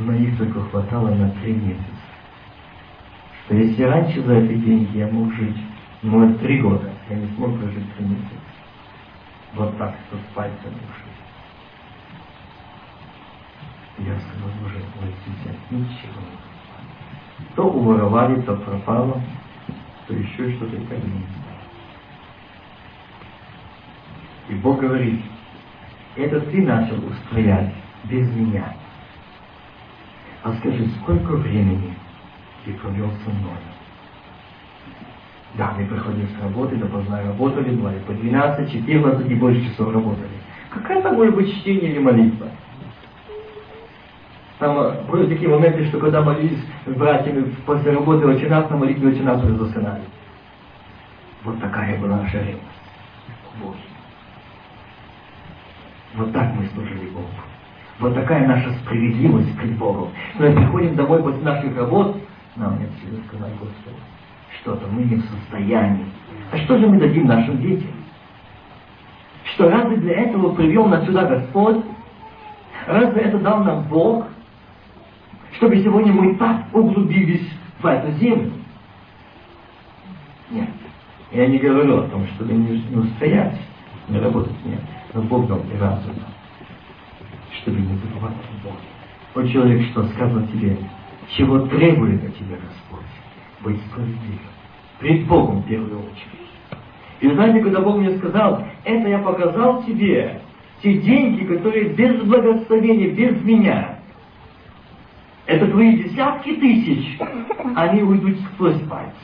[0.00, 1.84] Но их только хватало на три месяца.
[3.44, 5.58] Что если раньше за эти деньги я мог жить,
[6.00, 8.47] ну, три года, я не смог прожить три месяца.
[9.54, 11.08] Вот так, что с пальцем уши.
[13.98, 16.22] Я сказал, Боже, платите, ничего.
[17.56, 19.20] То уворовали, то пропало,
[20.06, 20.98] то еще что-то и так.
[24.48, 25.22] И Бог говорит,
[26.16, 27.74] это ты начал устроять
[28.04, 28.74] без меня.
[30.42, 31.96] А скажи, сколько времени
[32.64, 33.58] ты провел со мной?
[35.54, 40.28] Да, мы приходили с работы, допоздна работали, бывали по 12, 14 и больше часов работали.
[40.70, 42.48] Какая там может быть чтение или молитва?
[44.58, 48.76] Там э, были такие моменты, что когда молились с братьями после работы очень раз на
[48.76, 50.02] молитве очень раз уже засынали.
[51.44, 52.62] Вот такая была наша ревность
[53.60, 53.76] Богу.
[56.14, 57.28] Вот так мы служили Богу.
[58.00, 60.10] Вот такая наша справедливость пред Богом.
[60.34, 62.16] Мы приходим домой после наших работ,
[62.56, 63.96] нам нет силы сказать Господу,
[64.60, 66.06] что-то мы не в состоянии.
[66.52, 67.90] А что же мы дадим нашим детям?
[69.54, 71.84] Что разве для этого привел нас сюда Господь?
[72.86, 74.26] Разве это дал нам Бог?
[75.58, 77.48] чтобы сегодня мы так углубились
[77.80, 78.52] в эту землю.
[80.50, 80.68] Нет.
[81.32, 83.58] Я не говорю о том, чтобы не, не устоять,
[84.08, 84.80] не работать, нет.
[85.12, 86.14] Но Бог дал и разум,
[87.60, 88.76] чтобы не забывать о Боге.
[89.34, 90.78] Вот человек, что сказал тебе,
[91.36, 93.07] чего требует от тебя Господь?
[93.60, 94.38] Быть справедливым.
[95.00, 96.38] Пред Богом в первую очередь.
[97.20, 100.40] И знаете, когда Бог мне сказал, это я показал тебе,
[100.82, 103.98] те деньги, которые без благословения, без меня,
[105.46, 107.18] это твои десятки тысяч,
[107.74, 109.14] они уйдут сквозь пальцы.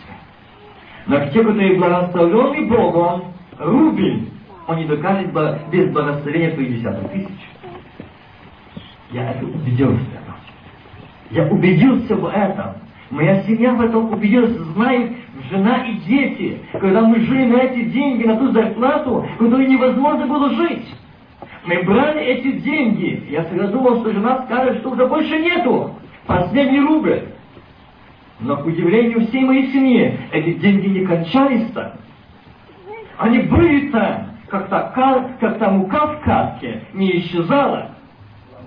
[1.06, 3.24] Но те, которые благословлены Богом,
[3.58, 4.28] рубль,
[4.66, 5.30] он не докажет
[5.70, 7.40] без благословения твоих десяток тысяч.
[9.10, 10.00] Я это убедился.
[11.30, 12.83] Я убедился в этом.
[13.10, 15.12] Моя семья в этом убедилась, знает
[15.50, 16.58] жена и дети.
[16.72, 20.86] Когда мы жили на эти деньги, на ту зарплату, которой невозможно было жить.
[21.66, 23.26] Мы брали эти деньги.
[23.30, 25.94] Я всегда думал, что жена скажет, что уже больше нету.
[26.26, 27.22] Последний рубль.
[28.40, 31.92] Но, к удивлению всей моей семьи, эти деньги не кончались там.
[33.18, 34.92] Они были там, как, та,
[35.40, 37.90] как та мука в катке не исчезала.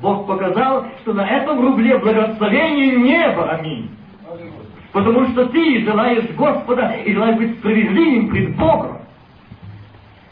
[0.01, 3.49] Бог показал, что на этом рубле благословение неба.
[3.49, 3.89] Аминь.
[4.91, 8.97] Потому что ты желаешь Господа и желаешь быть справедливым пред Богом.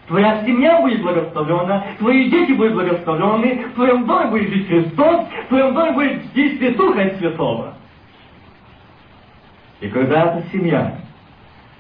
[0.08, 5.48] Твоя семья будет благословлена, твои дети будут благословлены, в твоем доме будет жить Христос, в
[5.50, 7.74] твоем доме будет действие Духа Святого.
[9.82, 11.00] И когда эта семья,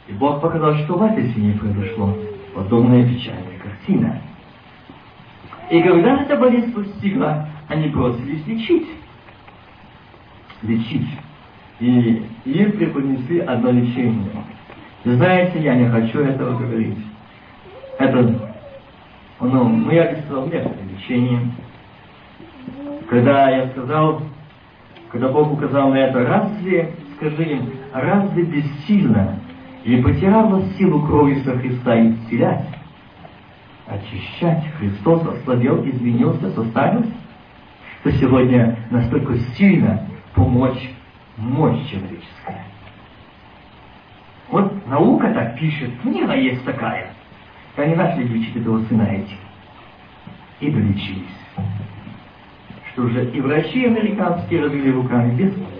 [0.07, 2.15] и Бог показал, что в этой семье произошло,
[2.53, 4.21] подобная печальная картина.
[5.69, 8.87] И когда эта болезнь постигла, они бросились лечить.
[10.61, 11.07] Лечить.
[11.79, 14.29] И им преподнесли одно лечение.
[15.03, 16.97] Знаете, я не хочу этого говорить
[17.97, 18.39] это,
[19.39, 21.51] ну, я описывал некоторые лечения.
[23.09, 24.21] Когда я сказал,
[25.11, 29.39] когда Бог указал на это, разве, скажи им, разве бессильно
[29.83, 32.65] или потеряла силу крови со Христа исцелять,
[33.87, 34.65] очищать?
[34.79, 37.13] Христос ослабел, изменился, составился?
[38.03, 40.01] То сегодня настолько сильно
[40.33, 40.91] помочь
[41.37, 42.65] мощь человеческая.
[44.49, 47.13] Вот наука так пишет, книга есть такая.
[47.77, 49.37] И они начали лечить этого сына этим.
[50.59, 51.25] И долечились.
[52.91, 55.75] Что уже и врачи американские развели руками бесполезно.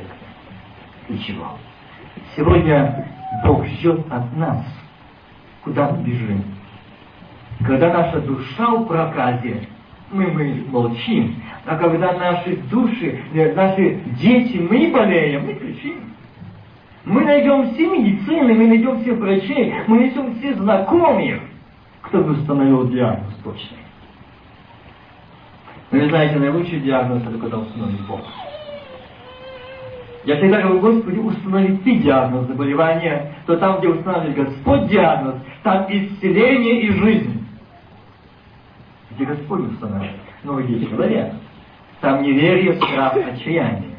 [1.07, 1.57] Ничего.
[2.35, 3.07] Сегодня
[3.45, 4.65] Бог ждет от нас,
[5.63, 6.43] куда мы бежим.
[7.65, 9.69] Когда наша душа в проказе,
[10.11, 11.35] мы, мы молчим.
[11.65, 15.95] А когда наши души, э, наши дети, мы болеем, мы кричим.
[17.05, 21.39] Мы найдем все медицины, мы найдем всех врачей, мы найдем все знакомых,
[22.01, 23.77] кто бы установил диагноз точный.
[25.91, 28.21] Но вы знаете, наилучший диагноз это когда установит Бог.
[30.25, 35.85] Я всегда говорю, Господи, установи Ты диагноз заболевания, то там, где устанавливает Господь диагноз, там
[35.87, 37.34] исцеление и жизнь.
[39.15, 40.19] Где Господь устанавливает.
[40.43, 41.33] Но где человек?
[42.01, 43.95] Там неверие, страх, отчаяние.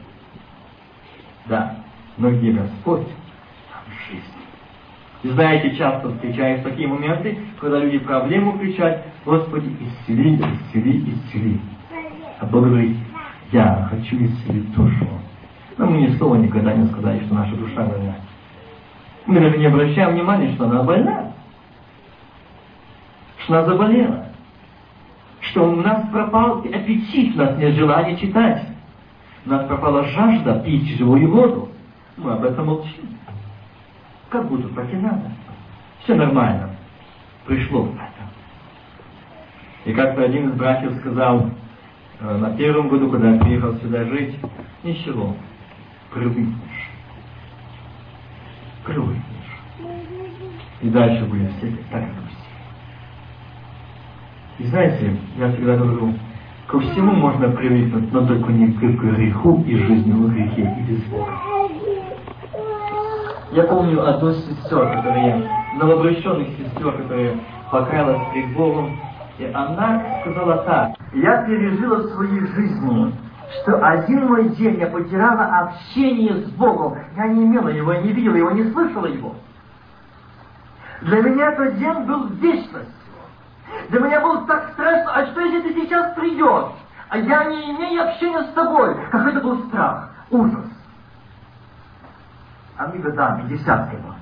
[1.47, 1.77] Да.
[2.19, 4.25] Но где Господь, там жизнь.
[5.23, 11.61] И знаете, часто встречаются такие моменты, когда люди проблему кричат, Господи, исцели, исцели, исцели.
[12.39, 12.97] А Бог говорит,
[13.53, 15.07] я хочу исцелить душу.
[15.79, 18.17] Но мы ни слова никогда не сказали, что наша душа больна.
[19.27, 21.33] Мы даже не обращаем внимания, что она больна.
[23.39, 24.26] Что она заболела.
[25.57, 28.63] Что у нас пропал аппетит, у нас нет желания читать.
[29.47, 31.71] У нас пропала жажда пить живую воду.
[32.19, 33.17] Мы об этом молчим.
[34.29, 35.33] Как будто так и надо.
[36.05, 36.77] Все нормально.
[37.47, 39.91] Пришло это.
[39.91, 41.49] И как-то один из братьев сказал,
[42.21, 44.37] э, на первом году, когда я приехал сюда жить,
[44.83, 45.35] ничего,
[46.13, 46.91] привыкнешь.
[48.85, 49.23] Привыкнешь.
[50.83, 52.26] И дальше будет все так.
[54.59, 56.15] И знаете, я всегда говорю,
[56.67, 61.03] ко всему можно привыкнуть, но только не к греху и жизни в грехе и без
[61.05, 61.33] Бога.
[63.53, 67.35] Я помню одну из сестер, которая, новообращенных сестер, которая
[67.71, 68.99] покаялась перед Богом,
[69.39, 73.13] и она сказала так, я пережила в своей жизни,
[73.63, 76.99] что один мой день я потеряла общение с Богом.
[77.17, 79.35] Я не имела его, не видела его, не слышала его.
[81.03, 82.91] Для меня этот день был вечностью.
[83.89, 86.73] Для меня было так страшно, а что если ты сейчас придешь,
[87.09, 88.97] а я не имею общения с тобой?
[89.11, 90.67] Какой это был страх, ужас
[92.77, 94.13] а мы годами, десятками.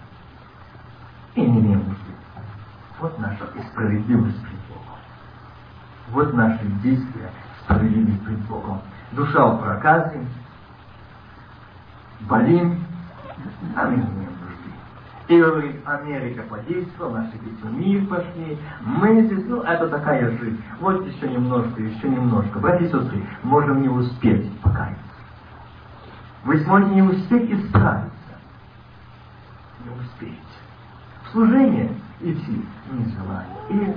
[1.35, 2.13] И не имеем нужды.
[3.01, 4.99] Вот наша справедливость пред Богом.
[6.11, 7.31] Вот наши действия
[7.65, 8.81] справедливы пред Богом.
[9.13, 10.25] Душа в проказе,
[12.21, 12.85] болим,
[13.77, 14.24] а мы.
[15.29, 20.63] И говорит, Америка подействовала, наши дети мир пошли, мы здесь, ну, это такая жизнь.
[20.81, 22.59] Вот еще немножко, еще немножко.
[22.59, 25.01] Братья и сестры, можем не успеть покаяться.
[26.45, 28.13] Вы сможете не успеть исправить
[29.85, 30.39] не успеете.
[31.25, 33.47] В служение идти не желаю.
[33.71, 33.97] И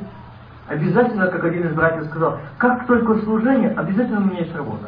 [0.67, 4.87] обязательно, как один из братьев сказал, как только служение, обязательно у меня есть работа.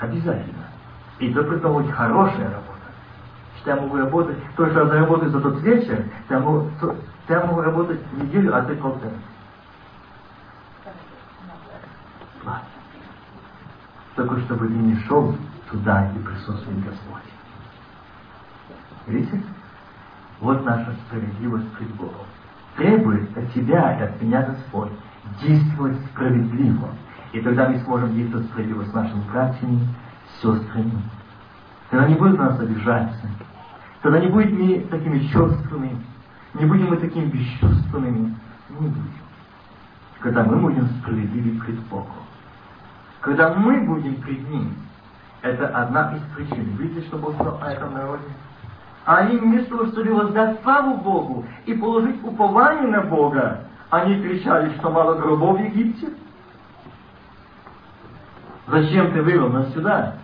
[0.00, 0.64] Обязательно.
[1.18, 2.71] И при том быть хорошая работа.
[3.62, 6.96] Что я могу работать, то, что я заработаю за тот вечер, я могу, то,
[7.28, 9.16] я могу работать неделю, а ты полцента.
[12.42, 12.66] Платят.
[14.16, 15.36] Только чтобы ты не шел
[15.70, 17.22] туда, где присутствует Господь.
[19.06, 19.40] Видите?
[20.40, 22.26] Вот наша справедливость пред Богом.
[22.76, 24.90] Требует от тебя и от меня Господь
[25.40, 26.88] действовать справедливо.
[27.32, 29.86] И тогда мы сможем действовать справедливо с нашими братьями,
[30.40, 31.00] сестрами.
[31.90, 33.28] Тогда не будет нас обижаться.
[34.02, 35.96] Тогда не будет мы такими чувствами,
[36.54, 38.34] не будем мы такими бесчувственными.
[38.68, 39.10] Не будем.
[40.20, 42.10] Когда мы будем справедливы пред Богом.
[43.20, 44.74] Когда мы будем пред Ним,
[45.42, 46.76] это одна из причин.
[46.76, 48.24] Видите, что Бог сказал о этом народе?
[49.04, 54.72] А они вместо того, чтобы воздать славу Богу и положить упование на Бога, они кричали,
[54.78, 56.08] что мало гробов в Египте.
[58.68, 60.14] Зачем ты вывел нас сюда?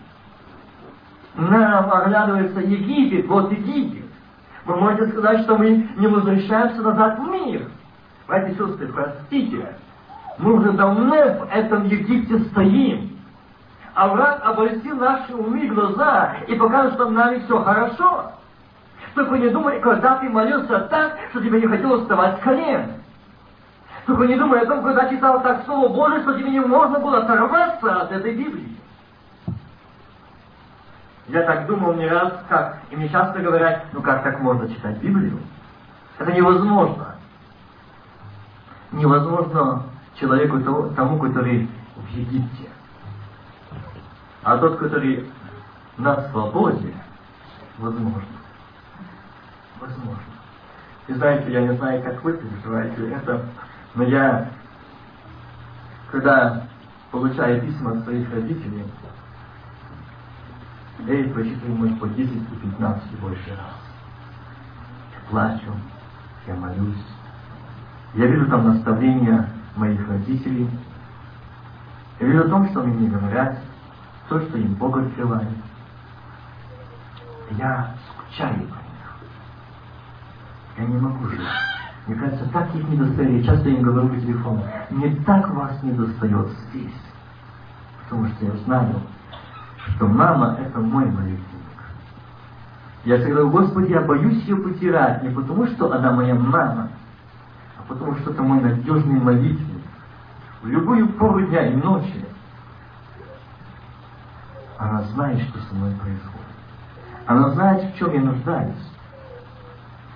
[1.39, 4.07] Нам оглядывается Египет, вот Египет.
[4.66, 7.62] Вы можете сказать, что мы не возвращаемся назад в мир.
[8.26, 9.76] Братья и сестры, простите,
[10.39, 13.16] мы уже давно в этом Египте стоим.
[13.95, 18.32] А враг обольстил наши умы глаза и показывает, что нами все хорошо.
[19.14, 22.95] Только не думай, когда ты молился так, что тебе не хотелось вставать с колен.
[24.07, 27.18] Только не думай о том, когда читал так Слово Божие, что тебе не можно было
[27.18, 28.76] оторваться от этой Библии.
[31.29, 34.97] Я так думал не раз, как, и мне часто говорят, ну как так можно читать
[34.99, 35.39] Библию?
[36.18, 37.16] Это невозможно.
[38.93, 39.83] Невозможно
[40.18, 40.59] человеку
[40.95, 42.70] тому, который в Египте.
[44.43, 45.31] А тот, который
[45.99, 46.95] на свободе
[47.76, 48.22] возможно.
[49.81, 50.22] Возможно.
[51.09, 53.45] И знаете, я не знаю, как вы переживаете это,
[53.95, 54.49] но я,
[56.11, 56.62] когда
[57.11, 58.85] получаю письма от своих родителей,
[61.07, 63.76] я их прочитываю, может, по 10 и 15 и больше раз.
[65.12, 65.72] Я плачу,
[66.46, 67.07] я молюсь.
[68.14, 70.68] Я вижу там наставления моих родителей.
[72.20, 73.59] Я вижу о том, что они мне говорят,
[74.28, 75.49] то, что им Бог открывает.
[77.53, 79.18] Я скучаю по них.
[80.78, 81.40] Я не могу жить.
[82.07, 83.44] Мне кажется, так их не достает.
[83.44, 87.03] Я часто им говорю по телефону, мне так вас не достает здесь.
[88.05, 89.01] Потому что я знаю,
[89.95, 91.39] что мама– это мой молитвенник.
[93.05, 96.89] Я всегда говорю, Господи, я боюсь ее потерять, не потому, что она моя мама,
[97.78, 99.82] а потому, что это мой надежный молитвенник.
[100.62, 102.24] В любую пору дня и ночи
[104.78, 106.39] она знает, что со мной происходит.
[107.26, 108.74] Она знает, в чем я нуждаюсь.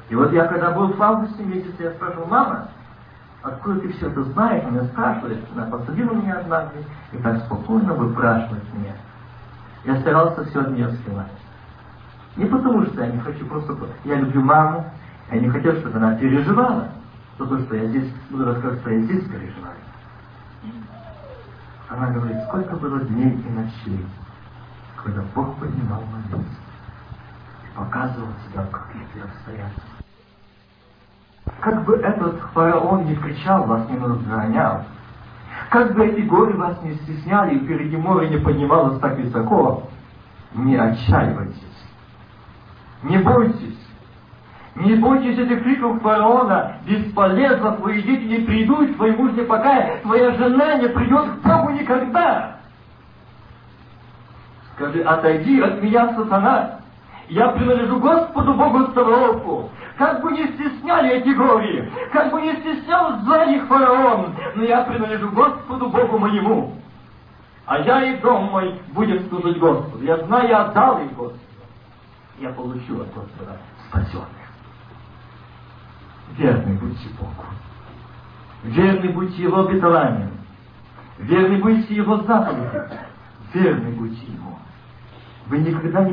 [0.08, 2.68] И вот я когда был в августе месяце, я спрашивал, мама,
[3.42, 4.64] откуда ты все это знаешь?
[4.64, 8.94] Она спрашивает, она посадила меня однажды и так спокойно выпрашивает меня.
[9.84, 11.32] Я старался все от нее скрывать.
[12.36, 14.84] Не потому, что я не хочу, просто я люблю маму,
[15.30, 16.88] я не хотел, чтобы она переживала
[17.36, 19.76] то, то что я здесь буду рассказывать, что я здесь переживаю.
[21.88, 24.06] Она говорит, сколько было дней и ночей,
[25.02, 26.38] когда Бог поднимал молиться
[27.64, 29.92] и показывал себя в каких-то обстоятельствах.
[31.60, 34.84] Как бы этот фараон не кричал, вас не разгонял,
[35.70, 39.84] как бы эти горы вас не стесняли, и впереди море не поднималось так высоко,
[40.54, 41.56] не отчаивайтесь.
[43.02, 43.78] Не бойтесь.
[44.74, 46.76] Не бойтесь этих криков фараона.
[46.86, 51.70] Бесполезно, твои дети не придут, твой муж не покая, твоя жена не придет к Богу
[51.72, 52.56] никогда.
[54.74, 56.78] Скажи, отойди от меня, сатана.
[57.28, 63.20] Я принадлежу Господу Богу Саваофу как бы не стесняли эти горе, как бы не стеснял
[63.20, 66.74] за них фараон, но я принадлежу Господу Богу моему.
[67.66, 70.04] А я и дом мой будем служить Господу.
[70.04, 71.38] Я знаю, я отдал их Господу.
[72.38, 73.56] Я получу от Господа
[73.88, 74.28] спасенных.
[76.36, 77.44] Верный будьте Богу.
[78.64, 80.32] Верный будьте Его обетованиям.
[81.18, 82.88] Верный будьте Его заповедям.
[83.54, 84.41] Верный будьте Ему
[85.46, 86.12] вы никогда не,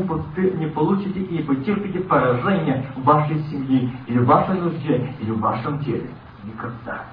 [0.58, 5.40] не получите и не потерпите поражения в вашей семье, или в вашей нужде, или в
[5.40, 6.10] вашем теле.
[6.44, 7.04] Никогда.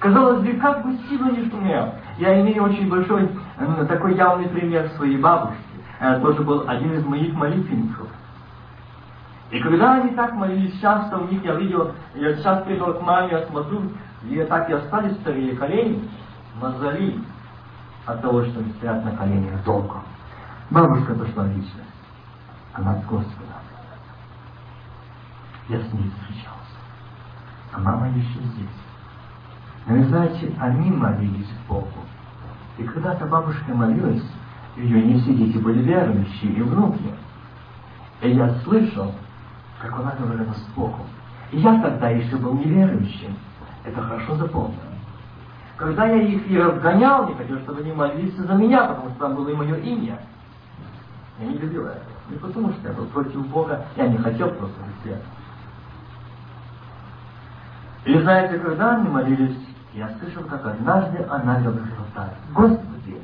[0.00, 1.94] Казалось бы, как бы сильно не шумел.
[2.18, 5.56] Я имею очень большой, э, такой явный пример своей бабушки.
[5.98, 8.08] Это тоже был один из моих молитвенников.
[9.50, 13.28] И когда они так молились часто, у них я видел, я сейчас пришел к маме,
[13.30, 13.82] я смотрю,
[14.28, 16.08] и так и остались старые колени,
[16.60, 17.18] мозоли
[18.04, 19.96] от того, что они стоят на коленях долго.
[20.70, 21.74] Бабушка дошла в вечность.
[22.72, 23.48] Она с Господом.
[25.68, 26.54] Я с ней встречался.
[27.72, 28.68] А мама еще здесь.
[29.86, 31.88] Но вы знаете, они молились Богу.
[32.78, 34.24] И когда-то бабушка молилась,
[34.76, 37.14] ее не все дети были верующие и внуки.
[38.22, 39.12] И я слышал,
[39.80, 41.06] как она говорила с Богом.
[41.52, 43.36] И я тогда еще был неверующим.
[43.84, 44.78] Это хорошо запомнил.
[45.76, 49.34] Когда я их и разгонял, не хотел, чтобы они молились за меня, потому что там
[49.34, 50.18] было и мое имя.
[51.38, 52.00] Я не любил это.
[52.28, 55.16] Не потому, что я был против Бога, я не хотел просто быть
[58.04, 59.58] И знаете, когда они молились,
[59.94, 62.30] я слышал, как однажды она говорила так.
[62.52, 63.20] Господи,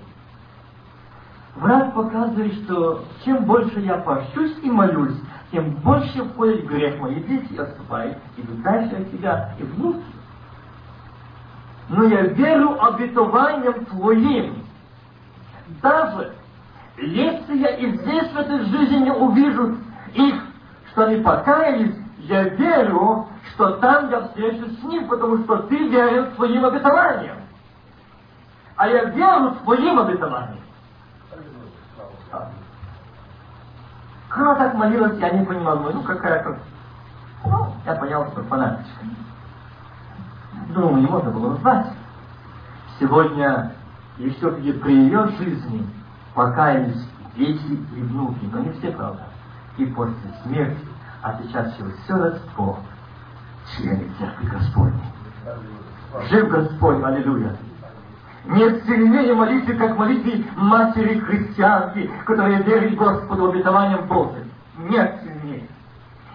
[1.56, 5.16] враг показывает, что чем больше я пощусь и молюсь,
[5.52, 10.04] тем больше входит грех мои дети отступают, идут дальше от тебя и внуки.
[11.88, 14.64] Но я верю обетованием Твоим.
[15.82, 16.34] Даже
[17.06, 19.78] если я и здесь в этой жизни не увижу
[20.14, 20.34] их,
[20.90, 26.34] что они покаялись, я верю, что там я встречусь с ним, потому что ты верен
[26.34, 27.38] своим обетованиям.
[28.76, 30.58] А я верю своим обетованиям.
[34.28, 36.58] Когда так молилась, я не понимал, ну какая-то...
[37.44, 39.04] Ну, я понял, что фанатичка.
[40.68, 41.86] Думаю, не можно было узнать.
[43.00, 43.72] Сегодня,
[44.18, 45.84] и все-таки при ее жизни,
[46.34, 47.06] покаялись
[47.36, 49.22] дети и внуки, но не все, правда,
[49.76, 50.14] и после
[50.44, 50.86] смерти,
[51.76, 52.78] через все родство,
[53.76, 55.00] члены Церкви Господней.
[56.28, 57.56] Жив Господь, аллилуйя!
[58.46, 64.50] Нет сильнее молитвы, как молитвы матери христианки, которая верит Господу обетованием Божьим.
[64.78, 65.68] Нет сильнее.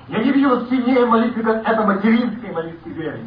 [0.07, 3.21] Я не видел сильнее молитвы, как эта материнская молитва веры,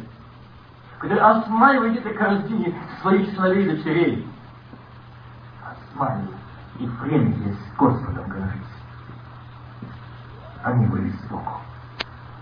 [0.97, 4.27] которая осмаивает этой корзине своих сыновей и дочерей.
[5.61, 6.38] Осмаивает
[6.79, 8.61] и время с Господом говорить.
[10.63, 11.61] они были сбоку.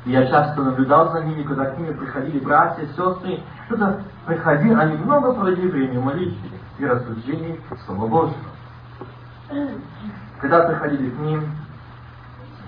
[0.05, 5.33] Я часто наблюдал за ними, когда к ним приходили братья, сестры, что-то приходили, они много
[5.33, 8.37] проводили время в молитве и рассуждении Слова Божьего.
[10.39, 11.43] Когда приходили к ним,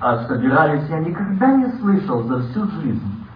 [0.01, 3.27] а собирались, я никогда не слышал за всю жизнь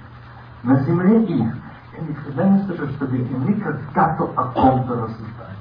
[0.63, 1.53] на земле их,
[1.97, 5.57] я никогда не слышал, чтобы они когда-то о ком-то рассуждали.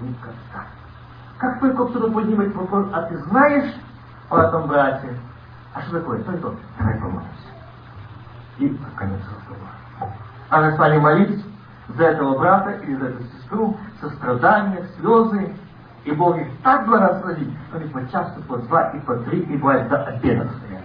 [0.00, 0.66] Никогда.
[1.38, 3.72] Как только кто-то поднимет вопрос, а ты знаешь
[4.28, 5.16] о этом брате?
[5.72, 6.22] А что такое?
[6.24, 6.54] То и то.
[6.78, 7.28] Давай помолимся.
[8.58, 10.14] И конец разговора.
[10.50, 11.46] А мы стали молиться
[11.88, 15.54] за этого брата или за эту сестру, сострадания, слезы,
[16.04, 19.56] и Бог их так благословит, что они по часу, по два и по три, и
[19.56, 20.84] бывает до обеда стоят.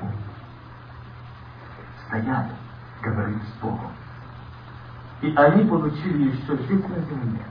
[2.07, 2.45] Стоят,
[3.01, 3.91] говорит с Богом.
[5.21, 7.41] И они получили еще здесь на земле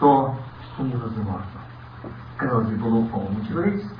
[0.00, 0.36] то,
[0.74, 1.61] что невозможно.
[2.42, 3.98] Бы, было полному человеческого.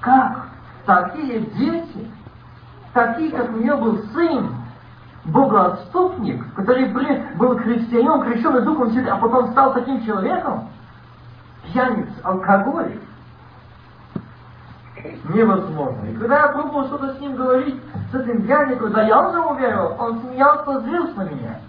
[0.00, 0.48] Как
[0.86, 2.10] такие дети,
[2.92, 4.54] такие, как у нее был сын,
[5.24, 6.86] богоотступник, который
[7.36, 10.68] был христианином, крещенный Духом Святым, а потом стал таким человеком,
[11.64, 13.00] пьяниц, алкоголик,
[15.34, 16.06] невозможно.
[16.06, 17.80] И когда я пробовал что-то с ним говорить,
[18.10, 21.60] с этим пьяником, да я уже уверил, он смеялся, злился на меня.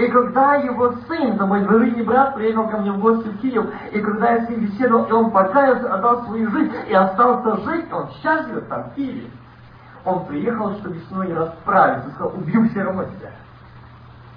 [0.00, 3.66] И когда его сын, это мой двоюродный брат, приехал ко мне в гости в Киев,
[3.92, 7.92] и когда я с ним беседовал, и он покаялся, отдал свою жизнь, и остался жить,
[7.92, 9.28] он счастлив там, в Киеве.
[10.06, 13.30] Он приехал, чтобы с мной расправиться, сказал, убью все равно тебя.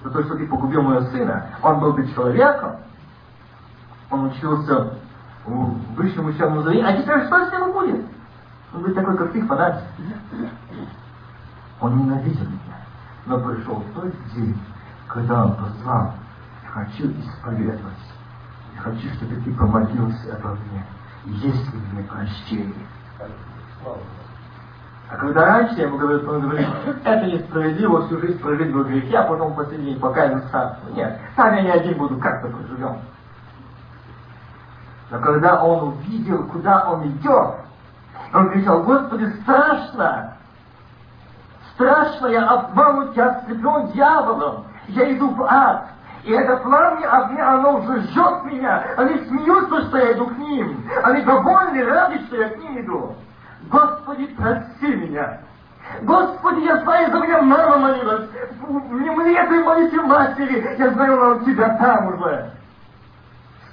[0.04, 1.46] За то, что ты погубил моего сына.
[1.62, 2.72] Он был бы человеком,
[4.12, 4.96] он учился
[5.46, 8.06] в высшем учебном заведении, а теперь что с ним будет?
[8.74, 9.84] Он будет такой, как ты, фанатик.
[11.80, 12.78] Он ненавидел меня.
[13.28, 14.58] Но пришел тот день,
[15.14, 16.14] когда он позвал,
[16.74, 17.94] хочу исповедовать.
[18.76, 20.84] Я хочу, чтобы ты помолился обо мне.
[21.26, 22.88] Есть ли мне прощение?
[25.10, 26.68] А когда раньше я ему говорил, он говорит,
[27.04, 30.92] это несправедливо, всю жизнь прожить в грехе, а потом в последний день покаяться царству.
[30.96, 32.98] Нет, сам я не один буду, как-то проживем.
[35.12, 37.56] Но когда он увидел, куда он идет,
[38.34, 40.34] он кричал, Господи, страшно!
[41.76, 45.90] Страшно, я обманут, я ослеплен дьяволом, я иду в ад.
[46.24, 48.84] И это пламя огня, оно уже жжет меня.
[48.98, 50.90] Они смеются, что я иду к ним.
[51.04, 53.16] Они довольны, рады, что я к ним иду.
[53.70, 55.40] Господи, прости меня.
[56.04, 58.30] Господи, я знаю, за меня мама молилась.
[58.70, 60.76] Не мне ты молите матери.
[60.78, 62.52] Я знаю, она у тебя там уже.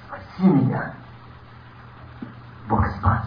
[0.07, 0.93] Спаси меня.
[2.67, 3.23] Бог спас.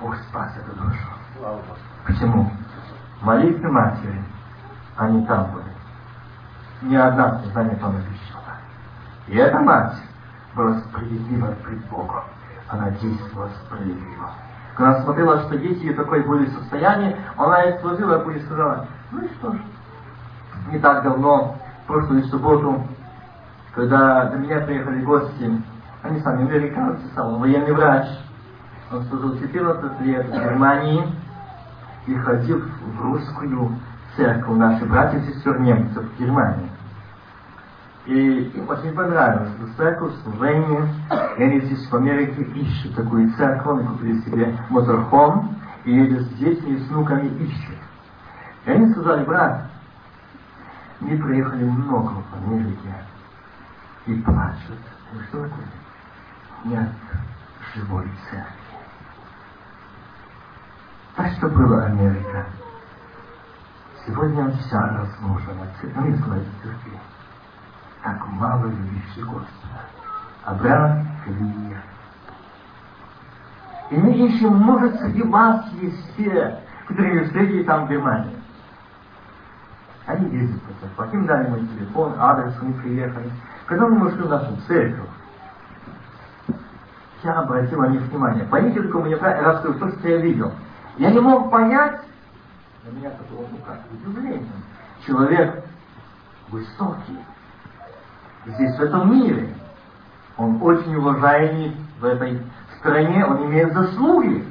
[0.00, 1.08] Бог спас эту душу.
[2.06, 2.50] Почему?
[3.22, 4.22] Молитвы матери,
[4.96, 5.64] они там были.
[6.82, 8.58] Ни одна сознание там напищала.
[9.26, 9.96] И эта мать
[10.54, 12.24] была справедлива пред Богом.
[12.68, 14.30] Она действовала справедливо.
[14.74, 19.34] Когда смотрела, что дети ее такое были состояние, она их сложила и сказала, ну и
[19.34, 19.56] что ж.
[20.72, 22.82] Не так давно, в прошлую субботу,
[23.74, 25.62] когда до меня приехали гости
[26.04, 28.06] они сами американцы, сам военный врач.
[28.92, 31.02] Он служил 14 лет в Германии
[32.06, 33.78] и ходил в русскую
[34.16, 36.70] церковь наших братьев и сестер немцев в Германии.
[38.06, 40.88] И им очень понравилось эта церковь, служение.
[41.38, 46.28] И они здесь в Америке ищут такую церковь, они купили себе моторхом, и едут с
[46.34, 47.78] детьми и с внуками ищут.
[48.66, 49.66] И они сказали, брат,
[51.00, 52.94] мы проехали много в Америке
[54.06, 54.78] и плачут.
[55.12, 55.66] Ну что такое?
[56.64, 56.88] нет
[57.74, 58.54] живой церкви.
[61.16, 62.46] Так что была Америка.
[64.06, 66.98] Сегодня вся разложена, церковная церкви.
[68.02, 69.80] Так мало любящих Господа.
[70.44, 71.82] Абрам Клия.
[73.90, 78.36] И мы ищем, вас есть те, которые мы встретили там в Германии.
[80.06, 81.16] Они ездят по церкви.
[81.16, 83.30] Им дали мой телефон, адрес, они приехали.
[83.64, 85.08] Когда мы вошли в нашу церковь,
[87.22, 88.44] я обратил на них внимание.
[88.44, 90.52] Поймите только мне расскажу то, что я видел.
[90.98, 92.03] Я не мог понять,
[92.84, 94.46] на меня такого, ну как, удивление.
[95.06, 95.64] Человек
[96.48, 97.18] высокий,
[98.46, 99.54] здесь, в этом мире.
[100.36, 102.40] Он очень уважаемый в этой
[102.78, 104.46] стране, он имеет заслуги.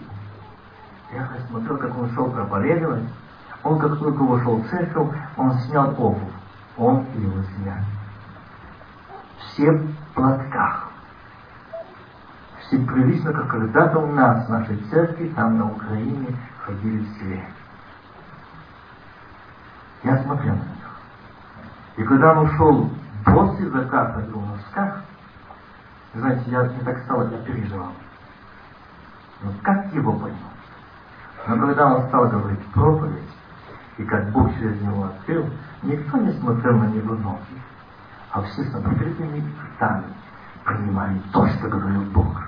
[1.13, 3.03] Я смотрел, как он шел проповедовать.
[3.63, 6.33] Он, как только вошел в церковь, он снял обувь.
[6.77, 7.77] Он и его семья.
[9.37, 10.89] Все в платках
[12.71, 17.43] символично, как когда-то у нас, в нашей церкви, там на Украине, ходили все.
[20.03, 20.99] Я смотрел на них.
[21.97, 22.89] И когда он ушел
[23.25, 25.01] после заката в его носках,
[26.13, 27.91] знаете, я не так стало, я переживал.
[29.41, 30.39] Но как его поймать?
[31.47, 33.29] Но когда он стал говорить проповедь,
[33.97, 35.49] и как Бог через него открыл,
[35.83, 37.61] никто не смотрел на него ноги,
[38.31, 39.43] а все с открытыми
[39.75, 40.05] ртами
[40.63, 42.41] принимали то, что говорил Бог.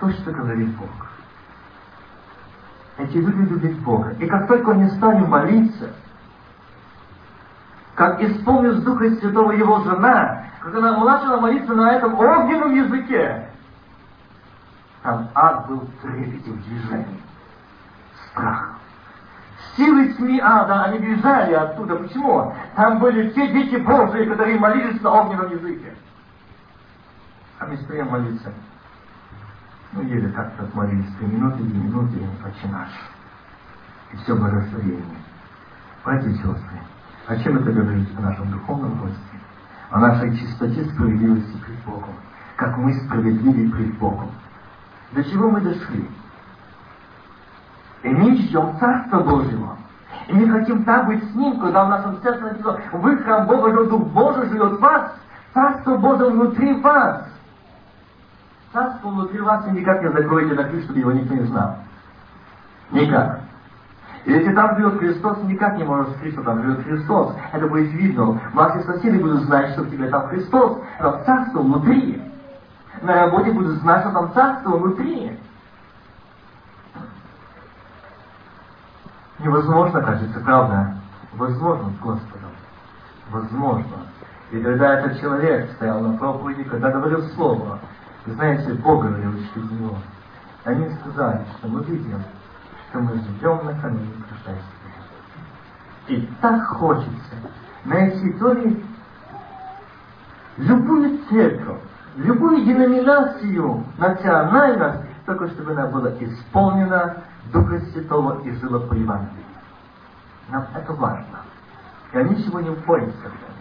[0.00, 1.07] То, что говорит Бог.
[2.98, 4.14] Эти люди любят Бога.
[4.18, 5.90] И как только они стали молиться,
[7.94, 13.48] как исполнилась Духа Святого его жена, как она начала молиться на этом огненном языке,
[15.02, 18.74] там ад был в трепете, в страх.
[19.76, 21.94] Силы тьмы ада, они бежали оттуда.
[21.94, 22.52] Почему?
[22.74, 25.94] Там были те дети Божии, которые молились на огненном языке.
[27.60, 28.52] А мы стоим молиться.
[29.92, 33.10] Ну, еле как-то молились три минуты, две минуты, и починаешь.
[34.12, 35.02] И все благословение.
[36.04, 36.80] Братья и сестры,
[37.26, 39.18] о чем это говорит о нашем духовном росте?
[39.90, 42.14] О нашей чистоте справедливости пред Богом.
[42.56, 44.30] Как мы справедливы пред Богом.
[45.12, 46.08] До чего мы дошли?
[48.02, 49.76] И мы ждем Царства Божьего.
[50.28, 53.84] И мы хотим так быть с Ним, когда в нашем сердце написано, вы храм Бога,
[53.86, 55.12] Дух Божий живет в вас,
[55.54, 57.27] Царство Божие внутри вас.
[58.72, 61.76] Царство внутри вас и никак не закроете на ключ, чтобы его никто не знал.
[62.90, 63.40] Никак.
[64.24, 67.34] И если там живет Христос, никак не может скрыть, что там живет Христос.
[67.52, 68.38] Это будет видно.
[68.52, 70.78] Ваши соседи будут знать, что в тебе там Христос.
[70.98, 72.22] Там царство внутри.
[73.00, 75.38] На работе будут знать, что там царство внутри.
[79.38, 80.94] Невозможно, кажется, правда?
[81.32, 82.50] Возможно с Господом.
[83.30, 83.96] Возможно.
[84.50, 87.78] И когда этот человек стоял на проповеди, когда говорил Слово,
[88.26, 89.96] знаете, Бог говорил через него,
[90.64, 92.22] они сказали, что мы видим,
[92.88, 94.62] что мы живем на накануне пришествия.
[96.08, 97.36] И так хочется
[97.84, 98.84] найти то ли
[100.56, 101.78] любую церковь,
[102.16, 107.16] любую деноминацию национальность, только чтобы она была исполнена
[107.52, 109.44] Духа Святого и жила по Евангелию.
[110.48, 111.40] Нам это важно.
[112.12, 113.57] И они сегодня с этим.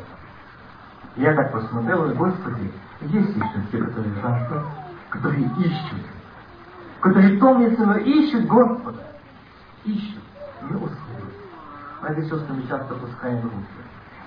[1.18, 3.34] Я так посмотрел, Господи, еще
[3.72, 4.64] те, которые жаждут,
[5.10, 6.02] которые ищут,
[7.02, 9.00] которые томятся, но ищут Господа.
[9.84, 10.24] Ищут,
[10.70, 10.78] не.
[12.02, 13.58] А эти сестры мы часто пускаем руки.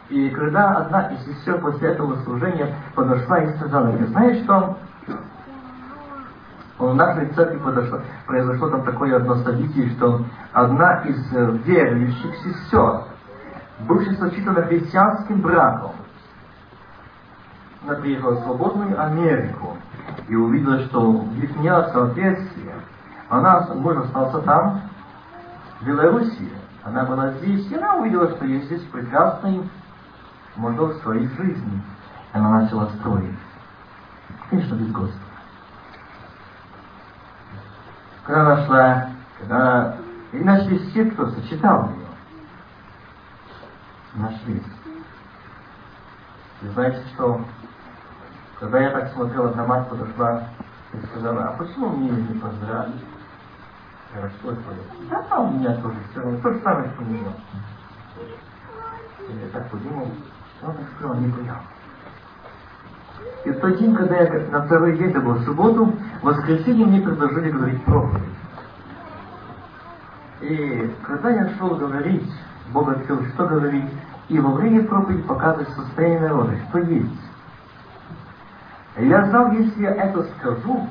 [0.08, 4.76] И когда одна из сестер после этого служения подошла и сказала мне, знаешь что,
[6.78, 11.30] в нашей церкви подошло, произошло там такое одно событие, что одна из
[11.64, 13.02] верующих сестер,
[13.86, 15.92] бывшая сочетана христианским браком,
[17.82, 19.76] она приехала в свободную Америку
[20.28, 22.74] и увидела, что них нет соответствия.
[23.28, 24.82] Она, муж остался там,
[25.80, 26.52] в Белоруссии.
[26.84, 29.68] Она была здесь, и она увидела, что есть здесь прекрасный
[30.56, 31.82] мотор своей жизни.
[32.32, 33.38] Она начала строить.
[34.50, 35.20] Конечно, без Господа.
[38.24, 39.08] Когда нашла,
[39.38, 39.96] когда...
[40.32, 42.06] И нашлись все, кто сочетал ее.
[44.14, 44.62] Нашлись.
[46.62, 47.40] И знаете что?
[48.60, 50.42] Когда я так смотрел, одна мать подошла
[50.92, 52.94] и сказала, а почему мне не поздравить?
[54.12, 54.60] Я говорю, что это?
[55.30, 57.32] Да, у меня тоже все равно, то же самое, что у нее.
[59.28, 60.08] Я так подумал,
[60.62, 61.54] он так сказал, не понял.
[63.46, 66.86] И в тот день, когда я на второй день, это был в субботу, в воскресенье
[66.86, 68.22] мне предложили говорить проповедь.
[70.42, 72.30] И когда я шел говорить,
[72.72, 73.90] Бог открыл, что говорить,
[74.28, 77.29] и во время проповеди показывать состояние народа, что есть.
[78.96, 80.88] Я знал, если я это скажу,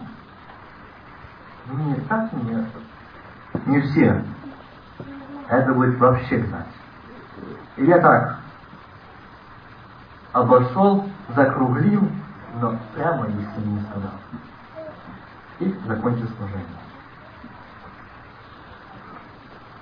[1.65, 2.65] мне так не,
[3.65, 4.23] не все.
[5.47, 6.67] Это будет вообще знать.
[7.77, 8.39] И я так
[10.31, 12.09] обошел, закруглил,
[12.61, 14.11] но прямо если не сказал.
[15.59, 16.65] И закончил служение.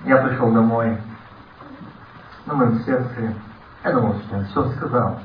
[0.04, 0.98] Я пришел домой,
[2.46, 3.34] на моем сердце,
[3.84, 5.20] я думал, что я все сказал,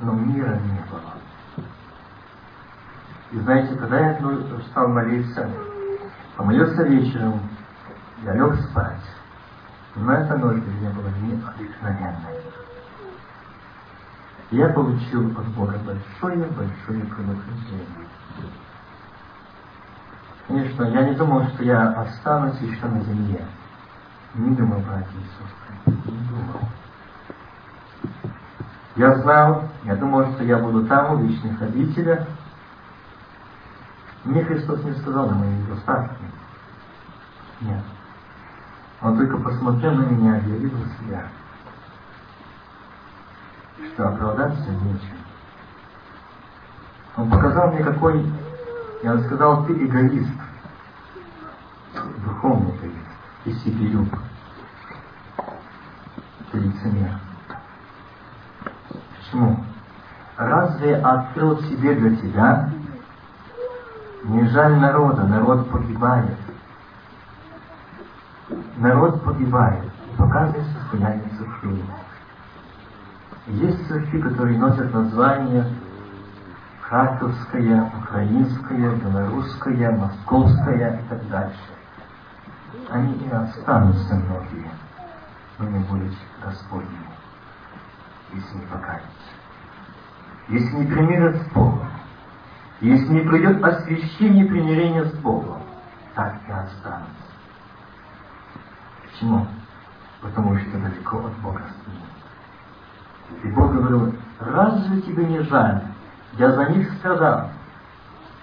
[0.00, 1.21] но мира не было.
[3.32, 4.18] И знаете, когда я
[4.70, 5.48] стал молиться,
[6.36, 7.40] помолился вечером,
[8.24, 9.02] я лег спать.
[9.96, 12.42] Но эта ночь для меня была необыкновенной
[14.52, 17.86] я получил от Бога большое-большое предупреждение.
[20.46, 23.42] Конечно, я не думал, что я останусь еще на земле.
[24.34, 25.10] Не думал, братья
[25.86, 26.60] и не думал.
[28.96, 32.26] Я знал, я думал, что я буду там, у вечных обителях.
[34.24, 36.16] Мне Христос не сказал на мои недостатки.
[37.60, 37.82] Нет.
[39.00, 41.26] Он только посмотрел на меня и увидел себя
[43.94, 45.18] что оправдаться нечем.
[47.16, 48.24] Он показал мне, какой,
[49.02, 50.30] я сказал, ты эгоист.
[53.50, 53.86] себе
[56.50, 57.18] Ты лицемер.
[59.18, 59.64] Почему?
[60.36, 62.70] Разве открыл себе для тебя?
[64.24, 66.38] Не жаль народа, народ погибает.
[68.76, 71.84] Народ погибает показывает состояние церкви.
[73.46, 75.66] Есть церкви, которые носят название
[76.82, 81.58] Харьковская, Украинская, Белорусская, Московская и так дальше.
[82.90, 84.70] Они и останутся многие,
[85.58, 86.12] но не будут
[86.44, 87.10] Господними,
[88.32, 89.08] если не покаяться.
[90.48, 91.81] Если не примирят с Богом,
[92.82, 95.62] если не придет освящение и примирение с Богом,
[96.14, 97.06] так и останутся.
[99.04, 99.46] Почему?
[100.20, 103.44] Потому что далеко от Бога стоит.
[103.44, 105.82] И Бог говорил, разве тебе не жаль
[106.38, 107.50] я за них страдал.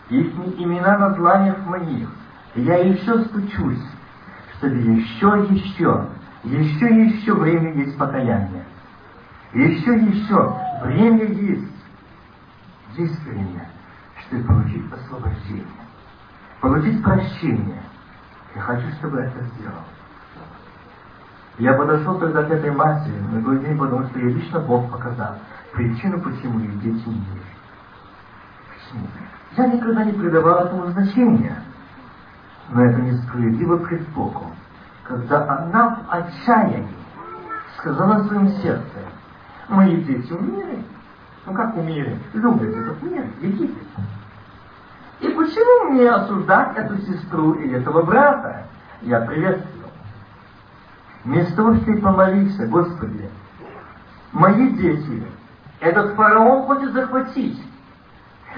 [0.09, 0.27] Их
[0.57, 2.09] имена на дланях моих.
[2.55, 3.83] Я еще стучусь,
[4.57, 6.07] чтобы еще, еще,
[6.43, 8.63] еще, еще время есть покаяние.
[9.53, 11.73] Еще, еще время есть.
[12.97, 13.67] Есть время,
[14.29, 15.65] чтобы получить освобождение,
[16.61, 17.81] получить прощение.
[18.55, 19.83] Я хочу, чтобы это сделал.
[21.57, 25.35] Я подошел тогда к этой матери на другой день, потому что я лично Бог показал
[25.73, 27.49] причину, почему их дети не верят.
[29.57, 31.63] Я никогда не придавал этому значения.
[32.69, 34.51] Но это несправедливо пред Богом,
[35.03, 36.87] когда она в отчаянии
[37.77, 38.99] сказала в своем сердце,
[39.67, 40.85] мои дети умерли.
[41.47, 42.19] Ну как умерли?
[42.33, 43.75] Любят этот мир, Египет.
[45.19, 48.63] И почему мне осуждать эту сестру и этого брата?
[49.01, 49.85] Я приветствую.
[51.25, 53.29] Вместо того, что ты помолился, Господи,
[54.31, 55.23] мои дети,
[55.81, 57.61] этот фараон хочет захватить.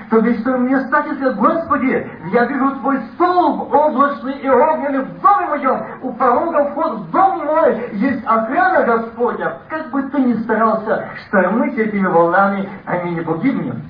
[0.10, 5.22] То бишь, что мне стать сказать, Господи, я вижу Твой столб облачный и огненный в
[5.22, 9.58] доме моем, у порога вход в дом мой, есть охрана Господня.
[9.70, 13.84] Как бы ты ни старался штормить этими волнами, они не погибнем.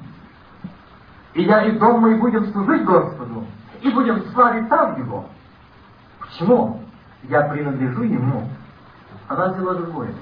[1.33, 3.45] И я и дом мой будем служить Господу,
[3.81, 5.25] и будем славить там Его.
[6.19, 6.81] Почему?
[7.23, 8.49] Я принадлежу Ему.
[9.27, 10.13] Она сделала другое.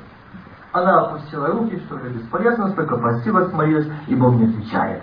[0.71, 5.01] Она опустила руки, что же бесполезно, столько просилась, молилась, и Бог не отвечает.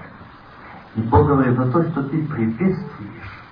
[0.95, 3.45] И Бог говорит за то, что ты приветствуешь.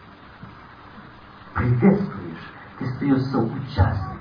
[1.54, 2.52] Приветствуешь.
[2.78, 4.14] Ты стаешь соучастницей.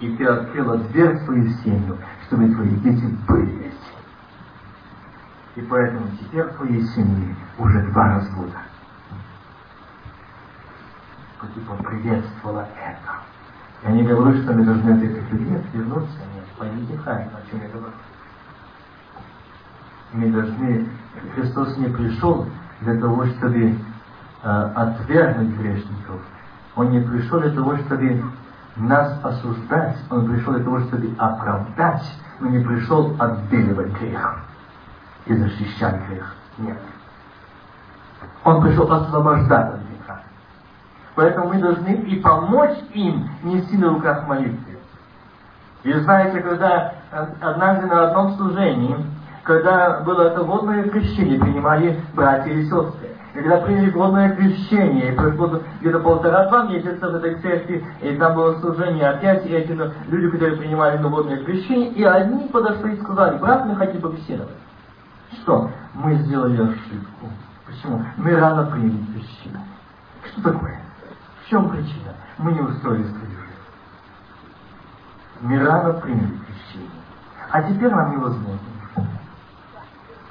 [0.00, 3.72] И ты открыла дверь в свою семью, чтобы твои дети были.
[5.58, 8.58] И поэтому теперь в твоей семье уже два развода.
[11.52, 13.88] Ты поприветствовала это.
[13.88, 16.18] Я не говорю, что мы должны от этих людей отвернуться.
[16.34, 17.92] Нет, поймите правильно, о чем я говорю
[20.12, 20.88] мы должны,
[21.34, 22.46] Христос не пришел
[22.80, 23.74] для того, чтобы
[24.42, 26.20] э, отвергнуть грешников.
[26.76, 28.22] Он не пришел для того, чтобы
[28.76, 29.98] нас осуждать.
[30.08, 34.47] Он пришел для того, чтобы оправдать, но не пришел отбеливать грех
[35.28, 36.34] и защищать грех.
[36.58, 36.78] Нет.
[38.44, 40.22] Он пришел освобождать от греха.
[41.14, 44.78] Поэтому мы должны и помочь им нести на руках молитвы.
[45.84, 46.94] И знаете, когда
[47.40, 48.96] однажды на одном служении
[49.48, 53.16] когда было это водное крещение, принимали братья и сестры.
[53.32, 58.60] Когда приняли водное крещение, и прошло где-то полтора-два месяца в этой церкви, и там было
[58.60, 59.72] служение опять, и эти
[60.08, 64.52] люди, которые принимали на водное крещение, и одни подошли и сказали, брат, мы хотим побеседовать.
[65.32, 65.70] Что?
[65.94, 67.28] Мы сделали ошибку.
[67.66, 68.04] Почему?
[68.16, 69.62] Мы рано приняли крещение.
[70.26, 70.80] Что такое?
[71.44, 72.14] В чем причина?
[72.38, 73.48] Мы не устроили свою жизнь.
[75.40, 76.90] Мы рано приняли крещение.
[77.50, 78.58] А теперь нам невозможно.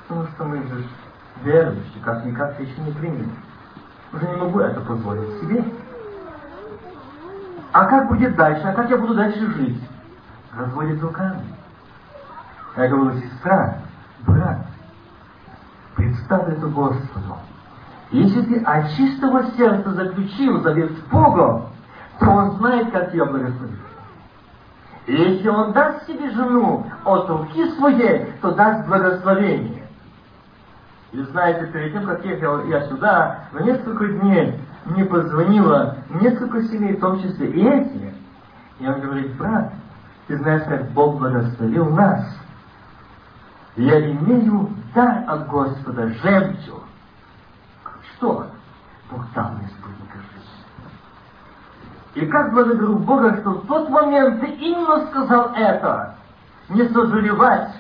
[0.08, 0.88] Потому что мы же
[1.44, 3.30] верующие, как-никак еще не приняли.
[4.14, 5.64] Уже не могу это позволить себе.
[7.74, 8.64] А как будет дальше?
[8.64, 9.82] А как я буду дальше жить?
[10.56, 11.44] Разводит руками.
[12.78, 13.80] Я говорю, сестра,
[14.26, 14.67] брат,
[15.98, 17.38] представь это Господу.
[18.12, 21.66] Если ты от чистого сердца заключил завет с Богом,
[22.20, 23.80] то Он знает, как тебя благословить.
[25.08, 29.84] Если Он даст себе жену от руки своей, то даст благословение.
[31.12, 36.96] И знаете, перед тем, как ехал я сюда, на несколько дней мне позвонило несколько семей,
[36.96, 38.14] в том числе и эти.
[38.80, 39.74] И он говорит, брат,
[40.28, 42.26] ты знаешь, как Бог благословил нас.
[43.76, 46.84] Я имею дар от Господа, жемчуг.
[48.16, 48.48] Что?
[49.12, 50.66] Бог дал мне спутника жизни.
[52.16, 56.16] И как благодарю Бога, что в тот момент ты именно сказал это.
[56.70, 57.76] Не сожалевать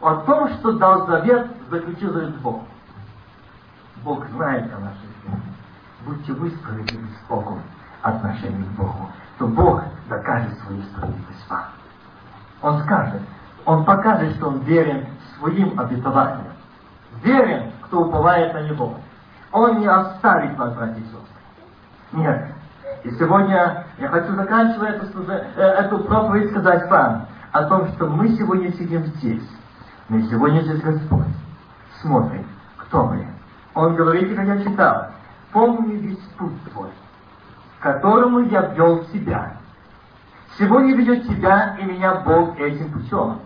[0.00, 2.66] о том, что дал завет, заключил завет с Богом.
[4.02, 5.42] Бог знает о нашей жизни.
[6.04, 7.62] Будьте вы справедливы с Богом
[8.02, 9.08] отношении к Богу.
[9.36, 11.66] что Бог докажет свою справедливость вам.
[12.62, 13.22] Он скажет,
[13.70, 15.06] Он покажет, что Он верен
[15.38, 16.54] своим обетованиям.
[17.22, 18.96] Верен, кто уповает на Него.
[19.52, 21.20] Он не оставит вас, братья и сестры.
[22.10, 22.46] Нет.
[23.04, 28.30] И сегодня я хочу заканчивая эту, э, эту проповедь сказать вам о том, что мы
[28.30, 29.48] сегодня сидим здесь.
[30.08, 31.28] Мы сегодня здесь Господь
[32.02, 32.46] смотрит,
[32.76, 33.24] кто мы.
[33.74, 35.06] Он говорит, как я читал,
[35.52, 36.90] помни весь путь твой,
[37.78, 39.52] которому я ввел тебя.
[40.58, 43.38] Сегодня ведет тебя и меня Бог этим путем.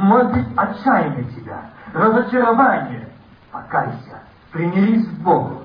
[0.00, 1.60] Может быть, отчаяние тебя,
[1.92, 3.06] разочарование.
[3.52, 5.58] Покайся, примирись с Богом.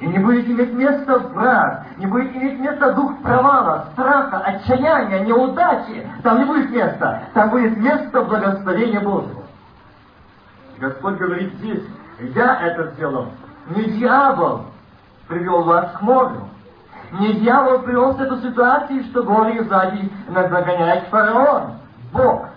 [0.00, 6.06] И не будет иметь места враг, не будет иметь места дух провала, страха, отчаяния, неудачи.
[6.22, 7.22] Там не будет места.
[7.32, 9.44] Там будет место благословения Божьего.
[10.78, 11.84] Господь говорит здесь,
[12.34, 13.28] я это сделал.
[13.74, 14.66] Не дьявол
[15.26, 16.48] привел вас к морю.
[17.12, 21.78] Не дьявол привел в эту ситуацию, что горе сзади загоняет фараон.
[22.12, 22.48] Бог.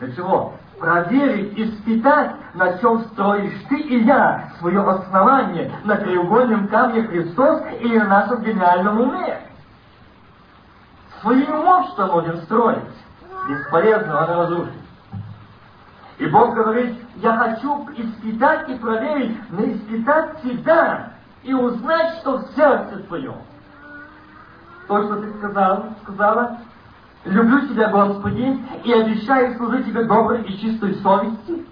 [0.00, 0.55] Для чего?
[0.78, 7.98] Проверить, испытать, на чем строишь ты и я свое основание, на треугольном камне Христос или
[7.98, 9.40] на нашем гениальном уме.
[11.20, 12.78] Своим умом что можем строить?
[13.48, 14.74] Бесполезно, он разрушит.
[16.18, 21.12] И Бог говорит, я хочу испытать и проверить, но испытать тебя
[21.42, 23.36] и узнать, что в сердце твоем.
[24.88, 26.58] То, что ты сказал, сказала,
[27.26, 31.66] люблю Тебя, Господи, и обещаю служить Тебе доброй и чистой совести,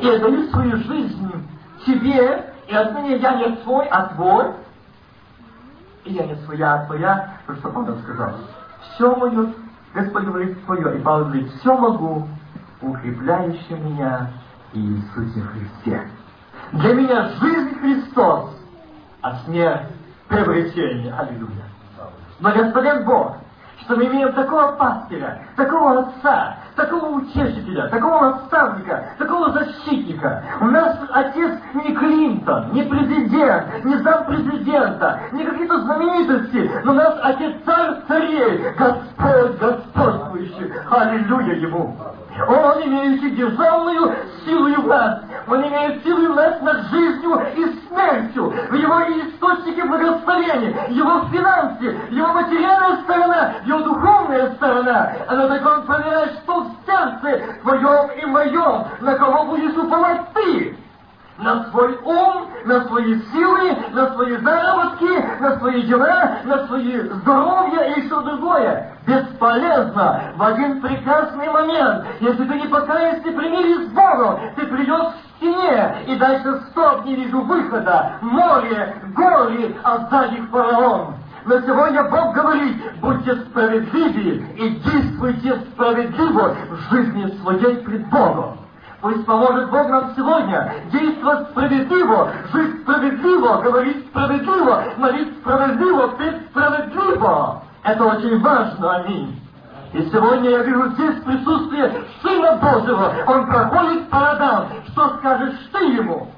[0.00, 1.32] и отдаю свою жизнь
[1.86, 4.52] Тебе, и отныне я не свой, а Твой,
[6.04, 8.34] и я не своя, а Твоя, потому что Павел сказал,
[8.94, 9.52] все мое,
[9.94, 12.28] Господь говорит, Твое, и Павел говорит, все могу,
[12.80, 14.30] укрепляющий меня
[14.72, 16.08] Иисусе Христе.
[16.72, 18.50] Для меня жизнь Христос,
[19.22, 19.88] а смерть
[20.28, 21.14] приобретение.
[21.14, 21.64] Аллилуйя.
[22.40, 23.36] Благословен Бог,
[23.84, 30.42] что мы имеем такого пастыря, такого отца, такого утешителя, такого наставника, такого защитника.
[30.60, 36.94] У нас отец не Клинтон, не президент, не зам президента, не какие-то знаменитости, но у
[36.94, 40.72] нас отец царь царей, Господь господствующий.
[40.90, 41.96] Аллилуйя ему.
[42.48, 44.12] Он имеет державную
[44.44, 45.24] силу и власть.
[45.46, 48.52] Он имеет силу и власть над жизнью и смертью.
[48.70, 55.12] В его источнике благословения, его финансы, его материальная сторона, его духовная сторона.
[55.28, 60.76] Она так он проверяет, что в сердце твоем и моем, на кого будешь уповать ты
[61.38, 67.94] на свой ум, на свои силы, на свои заработки, на свои дела, на свои здоровье
[67.96, 68.92] и что другое.
[69.06, 70.32] Бесполезно.
[70.36, 75.96] В один прекрасный момент, если ты не покаешься, примирись с Богом, ты придешь к стене,
[76.06, 78.12] и дальше стоп, не вижу выхода.
[78.20, 81.14] Море, горе, а сзади фараон.
[81.46, 88.58] Но сегодня Бог говорит, будьте справедливы и действуйте справедливо в жизни своей пред Богом.
[89.02, 97.62] Пусть поможет Бог нам сегодня действовать справедливо, жить справедливо, говорить справедливо, молить справедливо, петь справедливо.
[97.82, 99.43] Это очень важно, аминь.
[99.94, 103.14] И сегодня я вижу здесь присутствие Сына Божьего.
[103.28, 104.66] Он проходит по родам.
[104.88, 106.28] Что скажешь ты ему?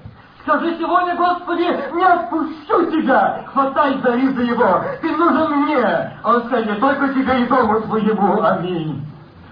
[0.42, 6.18] Скажи сегодня, Господи, не отпущу тебя, хватай за ризы его, ты нужен мне.
[6.22, 9.04] Он скажет, только тебе и дому твоему, аминь.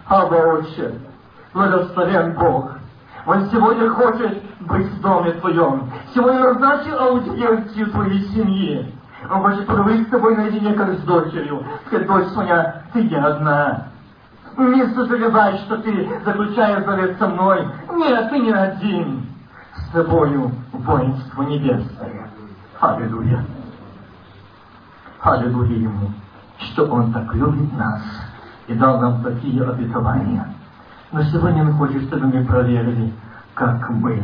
[0.06, 1.00] Абba, Отче,
[1.54, 2.72] благословен Бог.
[3.26, 5.90] Он сегодня хочет быть в доме твоем.
[6.14, 8.94] Сегодня назначил аудиенцию твоей семьи.
[9.30, 11.64] Он хочет поговорить с тобой наедине, как с дочерью.
[11.86, 13.93] Сказать, дочь Соня, ты не одна.
[14.56, 17.66] Не сожалевай, что ты заключаешь завет со мной.
[17.92, 19.26] Нет, ты не один.
[19.74, 22.30] С тобою воинство небесное.
[22.80, 23.44] Аллилуйя.
[25.20, 26.10] Аллилуйя Ему,
[26.58, 28.02] что Он так любит нас
[28.68, 30.46] и дал нам такие обетования.
[31.10, 33.12] Но сегодня Он хочет, чтобы мы проверили,
[33.54, 34.22] как мы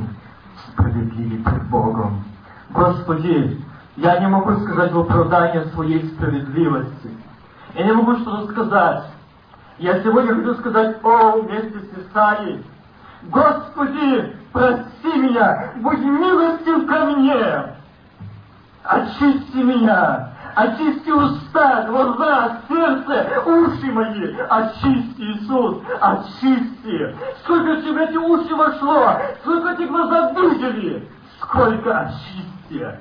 [0.69, 2.23] справедливы перед Богом.
[2.71, 3.61] Господи,
[3.97, 7.11] я не могу сказать в оправдание своей справедливости.
[7.75, 9.05] Я не могу что-то сказать.
[9.81, 12.63] Я сегодня хочу сказать, о, вместе с Исаией,
[13.23, 17.77] Господи, прости меня, будь милостив ко мне,
[18.85, 27.17] очисти меня, очисти уста, глаза, сердце, уши мои, очисти, Иисус, очисти.
[27.43, 31.09] Сколько тебе эти уши вошло, сколько эти глаза видели,
[31.41, 32.99] сколько очисти,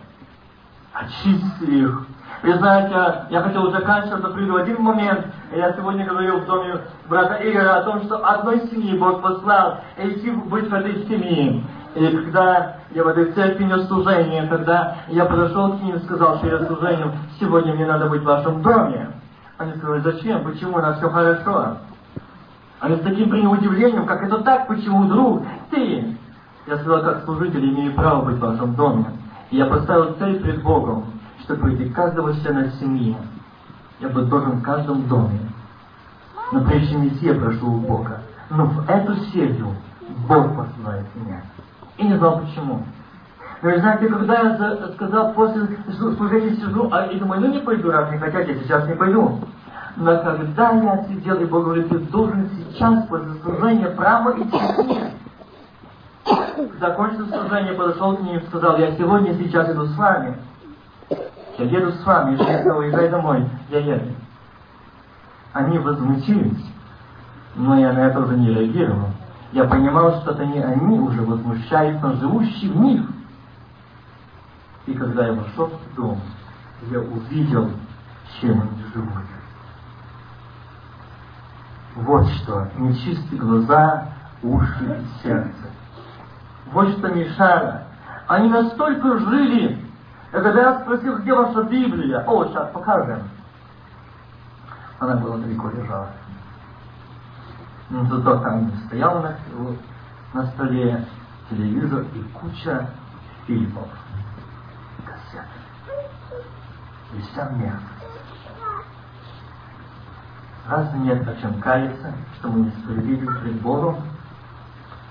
[0.94, 2.08] очисти их.
[2.42, 5.26] Вы знаете, я хотел заканчивать, но приду один момент.
[5.52, 6.80] Я сегодня говорил в доме
[7.10, 11.64] брата Игоря о том, что одной семьи Бог послал идти быть в этой семье.
[11.96, 16.38] И когда я в этой церкви нес служение, когда я подошел к ним и сказал,
[16.38, 19.10] что я служением, сегодня мне надо быть в вашем доме.
[19.58, 21.78] Они сказали, зачем, почему, у нас все хорошо.
[22.80, 26.16] Они с таким приняли удивлением, как это так, почему вдруг ты?
[26.68, 29.06] Я сказал, как служитель имею право быть в вашем доме.
[29.52, 31.06] И я поставил цель пред Богом,
[31.56, 33.18] прийти каждого члена семьи.
[34.00, 35.40] Я буду должен в каждом доме.
[36.52, 38.22] Но прежде чем идти, я прошу у Бога.
[38.50, 39.74] Но в эту семью
[40.28, 41.42] Бог посылает меня.
[41.98, 42.84] И не знал почему.
[43.62, 45.68] Но знаете, когда я сказал после
[45.98, 49.40] служения сижу, а и думаю, ну не пойду, раз не хотят, я сейчас не пойду.
[49.98, 54.78] Но когда я сидел, и Бог говорит, ты должен сейчас после служения право идти к
[54.86, 55.12] ним.
[56.80, 60.36] Закончил служение, подошел к ним и сказал, я сегодня сейчас иду с вами.
[61.60, 64.16] Я еду с вами, я уезжай домой, я еду.
[65.52, 66.66] Они возмутились,
[67.56, 69.10] но я на это уже не реагировал.
[69.52, 73.02] Я понимал, что это не они уже возмущаются, живущие в них.
[74.86, 76.22] И когда я вошел в дом,
[76.92, 77.72] я увидел,
[78.40, 79.26] чем они живут.
[81.96, 84.08] Вот что, нечистые глаза,
[84.44, 85.52] уши и сердце.
[86.72, 87.84] Вот что мешало.
[88.28, 89.89] Они настолько жили.
[90.30, 92.24] И когда я спросил, где ваша Библия?
[92.28, 93.24] О, сейчас покажем.
[95.00, 96.10] Она была далеко лежала.
[97.90, 99.36] Ну, зато там стоял на,
[100.34, 101.08] на столе
[101.50, 102.88] телевизор и куча
[103.48, 103.88] фильмов,
[105.04, 105.46] кассет.
[107.14, 107.84] И вся мерзость.
[110.68, 114.04] Разве нет о чем каяться, что мы несправедливы пред Богом?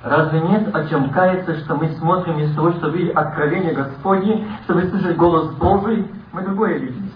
[0.03, 4.83] Разве нет о чем каяться, что мы смотрим вместо того, чтобы видеть откровение Господне, чтобы
[4.85, 6.07] слышать голос Божий?
[6.33, 7.11] Мы другое видим.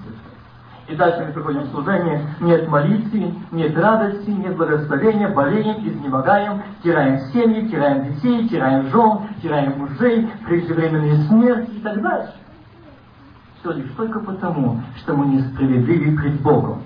[0.89, 7.19] И дальше мы приходим в служение, нет молитвы, нет радости, нет благословения, болеем, изнемогаем, теряем
[7.33, 12.35] семьи, теряем детей, теряем жен, теряем мужей, преждевременные смерти и так дальше.
[13.61, 16.83] Все лишь только потому, что мы несправедливы пред Богом.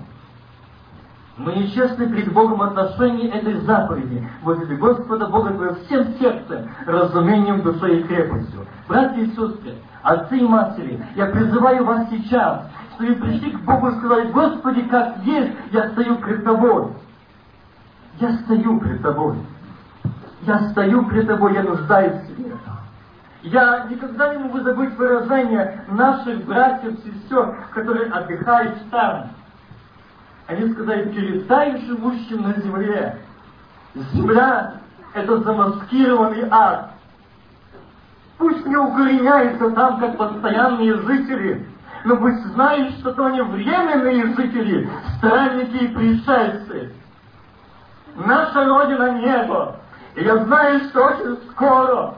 [1.37, 4.27] Мы нечестны пред Богом в отношении этой заповеди.
[4.41, 8.65] Возле Господа Бога твоего всем сердцем, разумением, душой и крепостью.
[8.87, 12.63] Братья и сестры, отцы и матери, я призываю вас сейчас,
[12.95, 16.87] что вы пришли к Богу и сказали, Господи, как есть, я стою пред Тобой.
[18.19, 19.35] Я стою пред Тобой.
[20.41, 22.53] Я стою пред Тобой, я нуждаюсь в Тебе.
[23.43, 29.29] Я никогда не могу забыть выражение наших братьев и сестер, которые отдыхают там.
[30.47, 33.17] Они сказали, передай живущим на земле.
[34.13, 34.75] Земля–
[35.13, 36.91] это замаскированный ад.
[38.37, 41.67] Пусть не укореняются там, как постоянные жители,
[42.05, 46.93] но пусть знают, что то они временные жители, странники и пришельцы.
[48.15, 49.75] Наша Родина– небо.
[50.15, 52.15] И я знаю, что очень скоро,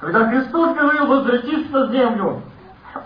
[0.00, 2.42] когда Христос говорил возвратиться на землю,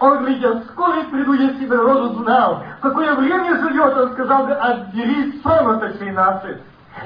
[0.00, 4.52] он я скоро приду, если бы народ узнал, в какое время живет, он сказал бы,
[4.52, 6.58] отбери соноточей наших.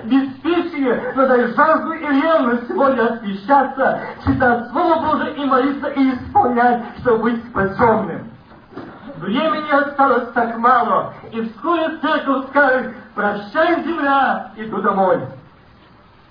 [0.05, 6.83] Беспечие, но дай жажду и ревность сегодня освещаться, читать Слово Божие и молиться и исполнять,
[7.01, 8.31] чтобы быть спасенным.
[9.17, 15.21] Времени осталось так мало, и вскоре церковь скажет, прощай, земля, иду домой.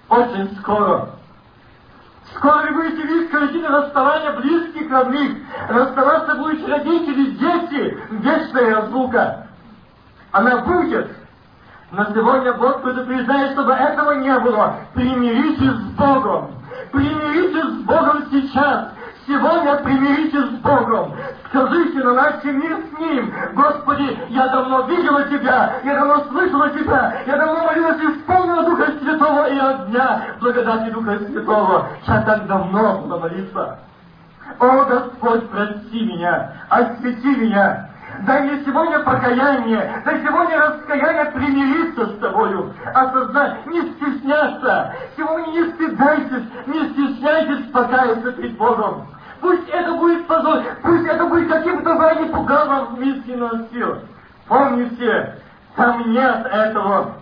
[0.08, 1.10] Очень скоро.
[2.42, 5.38] Вы будете видеть картины расставания близких, родных.
[5.68, 7.98] Расставаться будут родители, дети.
[8.12, 9.48] Вечная разлука.
[10.32, 11.10] Она будет.
[11.92, 14.76] Но сегодня Бог предупреждает, чтобы этого не было.
[14.94, 16.52] Примиритесь с Богом.
[16.92, 18.90] Примиритесь с Богом сейчас.
[19.30, 21.14] Сегодня примиритесь с Богом.
[21.50, 23.32] Скажите, наладьте мир с Ним.
[23.54, 28.92] Господи, я давно видела Тебя, я давно слышала Тебя, я давно молилась и исполнила Духа
[29.00, 31.90] Святого и огня благодати Духа Святого.
[32.08, 33.78] Я так давно буду молиться.
[34.58, 37.88] О, Господь, прости меня, освети меня,
[38.26, 44.94] Дай мне сегодня покаяние, дай сегодня раскаяние примириться с тобою, осознать, не стесняться.
[45.16, 49.08] Сегодня не стыдайтесь, не стесняйтесь покаяться перед Богом.
[49.42, 54.00] Пусть это будет позор, пусть это будет каким-то ради пугалом в миске носил.
[54.48, 55.36] Помните,
[55.76, 57.14] там нет этого,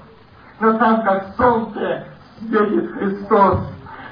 [0.60, 2.06] но там как солнце
[2.40, 3.60] светит Христос.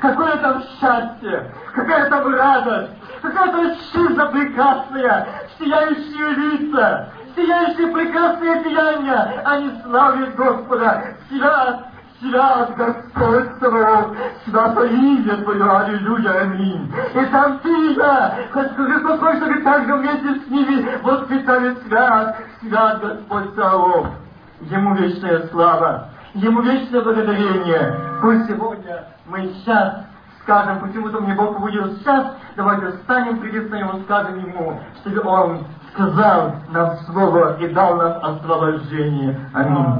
[0.01, 2.91] Какое там счастье, какая там радость,
[3.21, 5.27] какая там жизнь прекрасная,
[5.57, 11.87] сияющие лица, сияющие прекрасные деяния, они славят Господа, свят,
[12.19, 16.91] Свят Господь Саваоф, свято имя Твое, аллилуйя, аминь.
[17.13, 23.55] И там Ты, да, Христос хочет, чтобы также вместе с ними воспитали свят, свят Господь
[23.55, 24.07] Саваоф.
[24.61, 27.95] Ему вечная слава, Ему вечное благодарение.
[28.21, 30.05] Пусть сегодня мы сейчас
[30.45, 36.53] скажем, почему-то мне Бог увидел сейчас, давайте встанем, приветствуем Его, скажем Ему, чтобы Он сказал
[36.69, 39.39] нам слово и дал нам освобождение.
[39.53, 39.99] Аминь.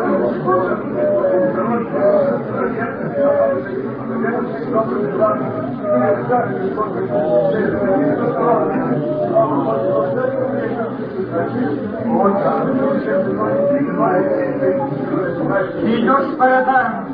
[15.83, 17.05] Идешь по рядам,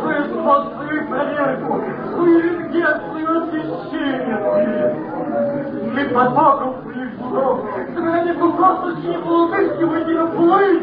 [0.00, 1.80] свою спот, свою проверку,
[2.12, 4.38] свою легенду, свое освящение.
[5.94, 7.50] Мы под Богом пришел,
[7.94, 10.82] когда не просто с ним улыбки, на плыть,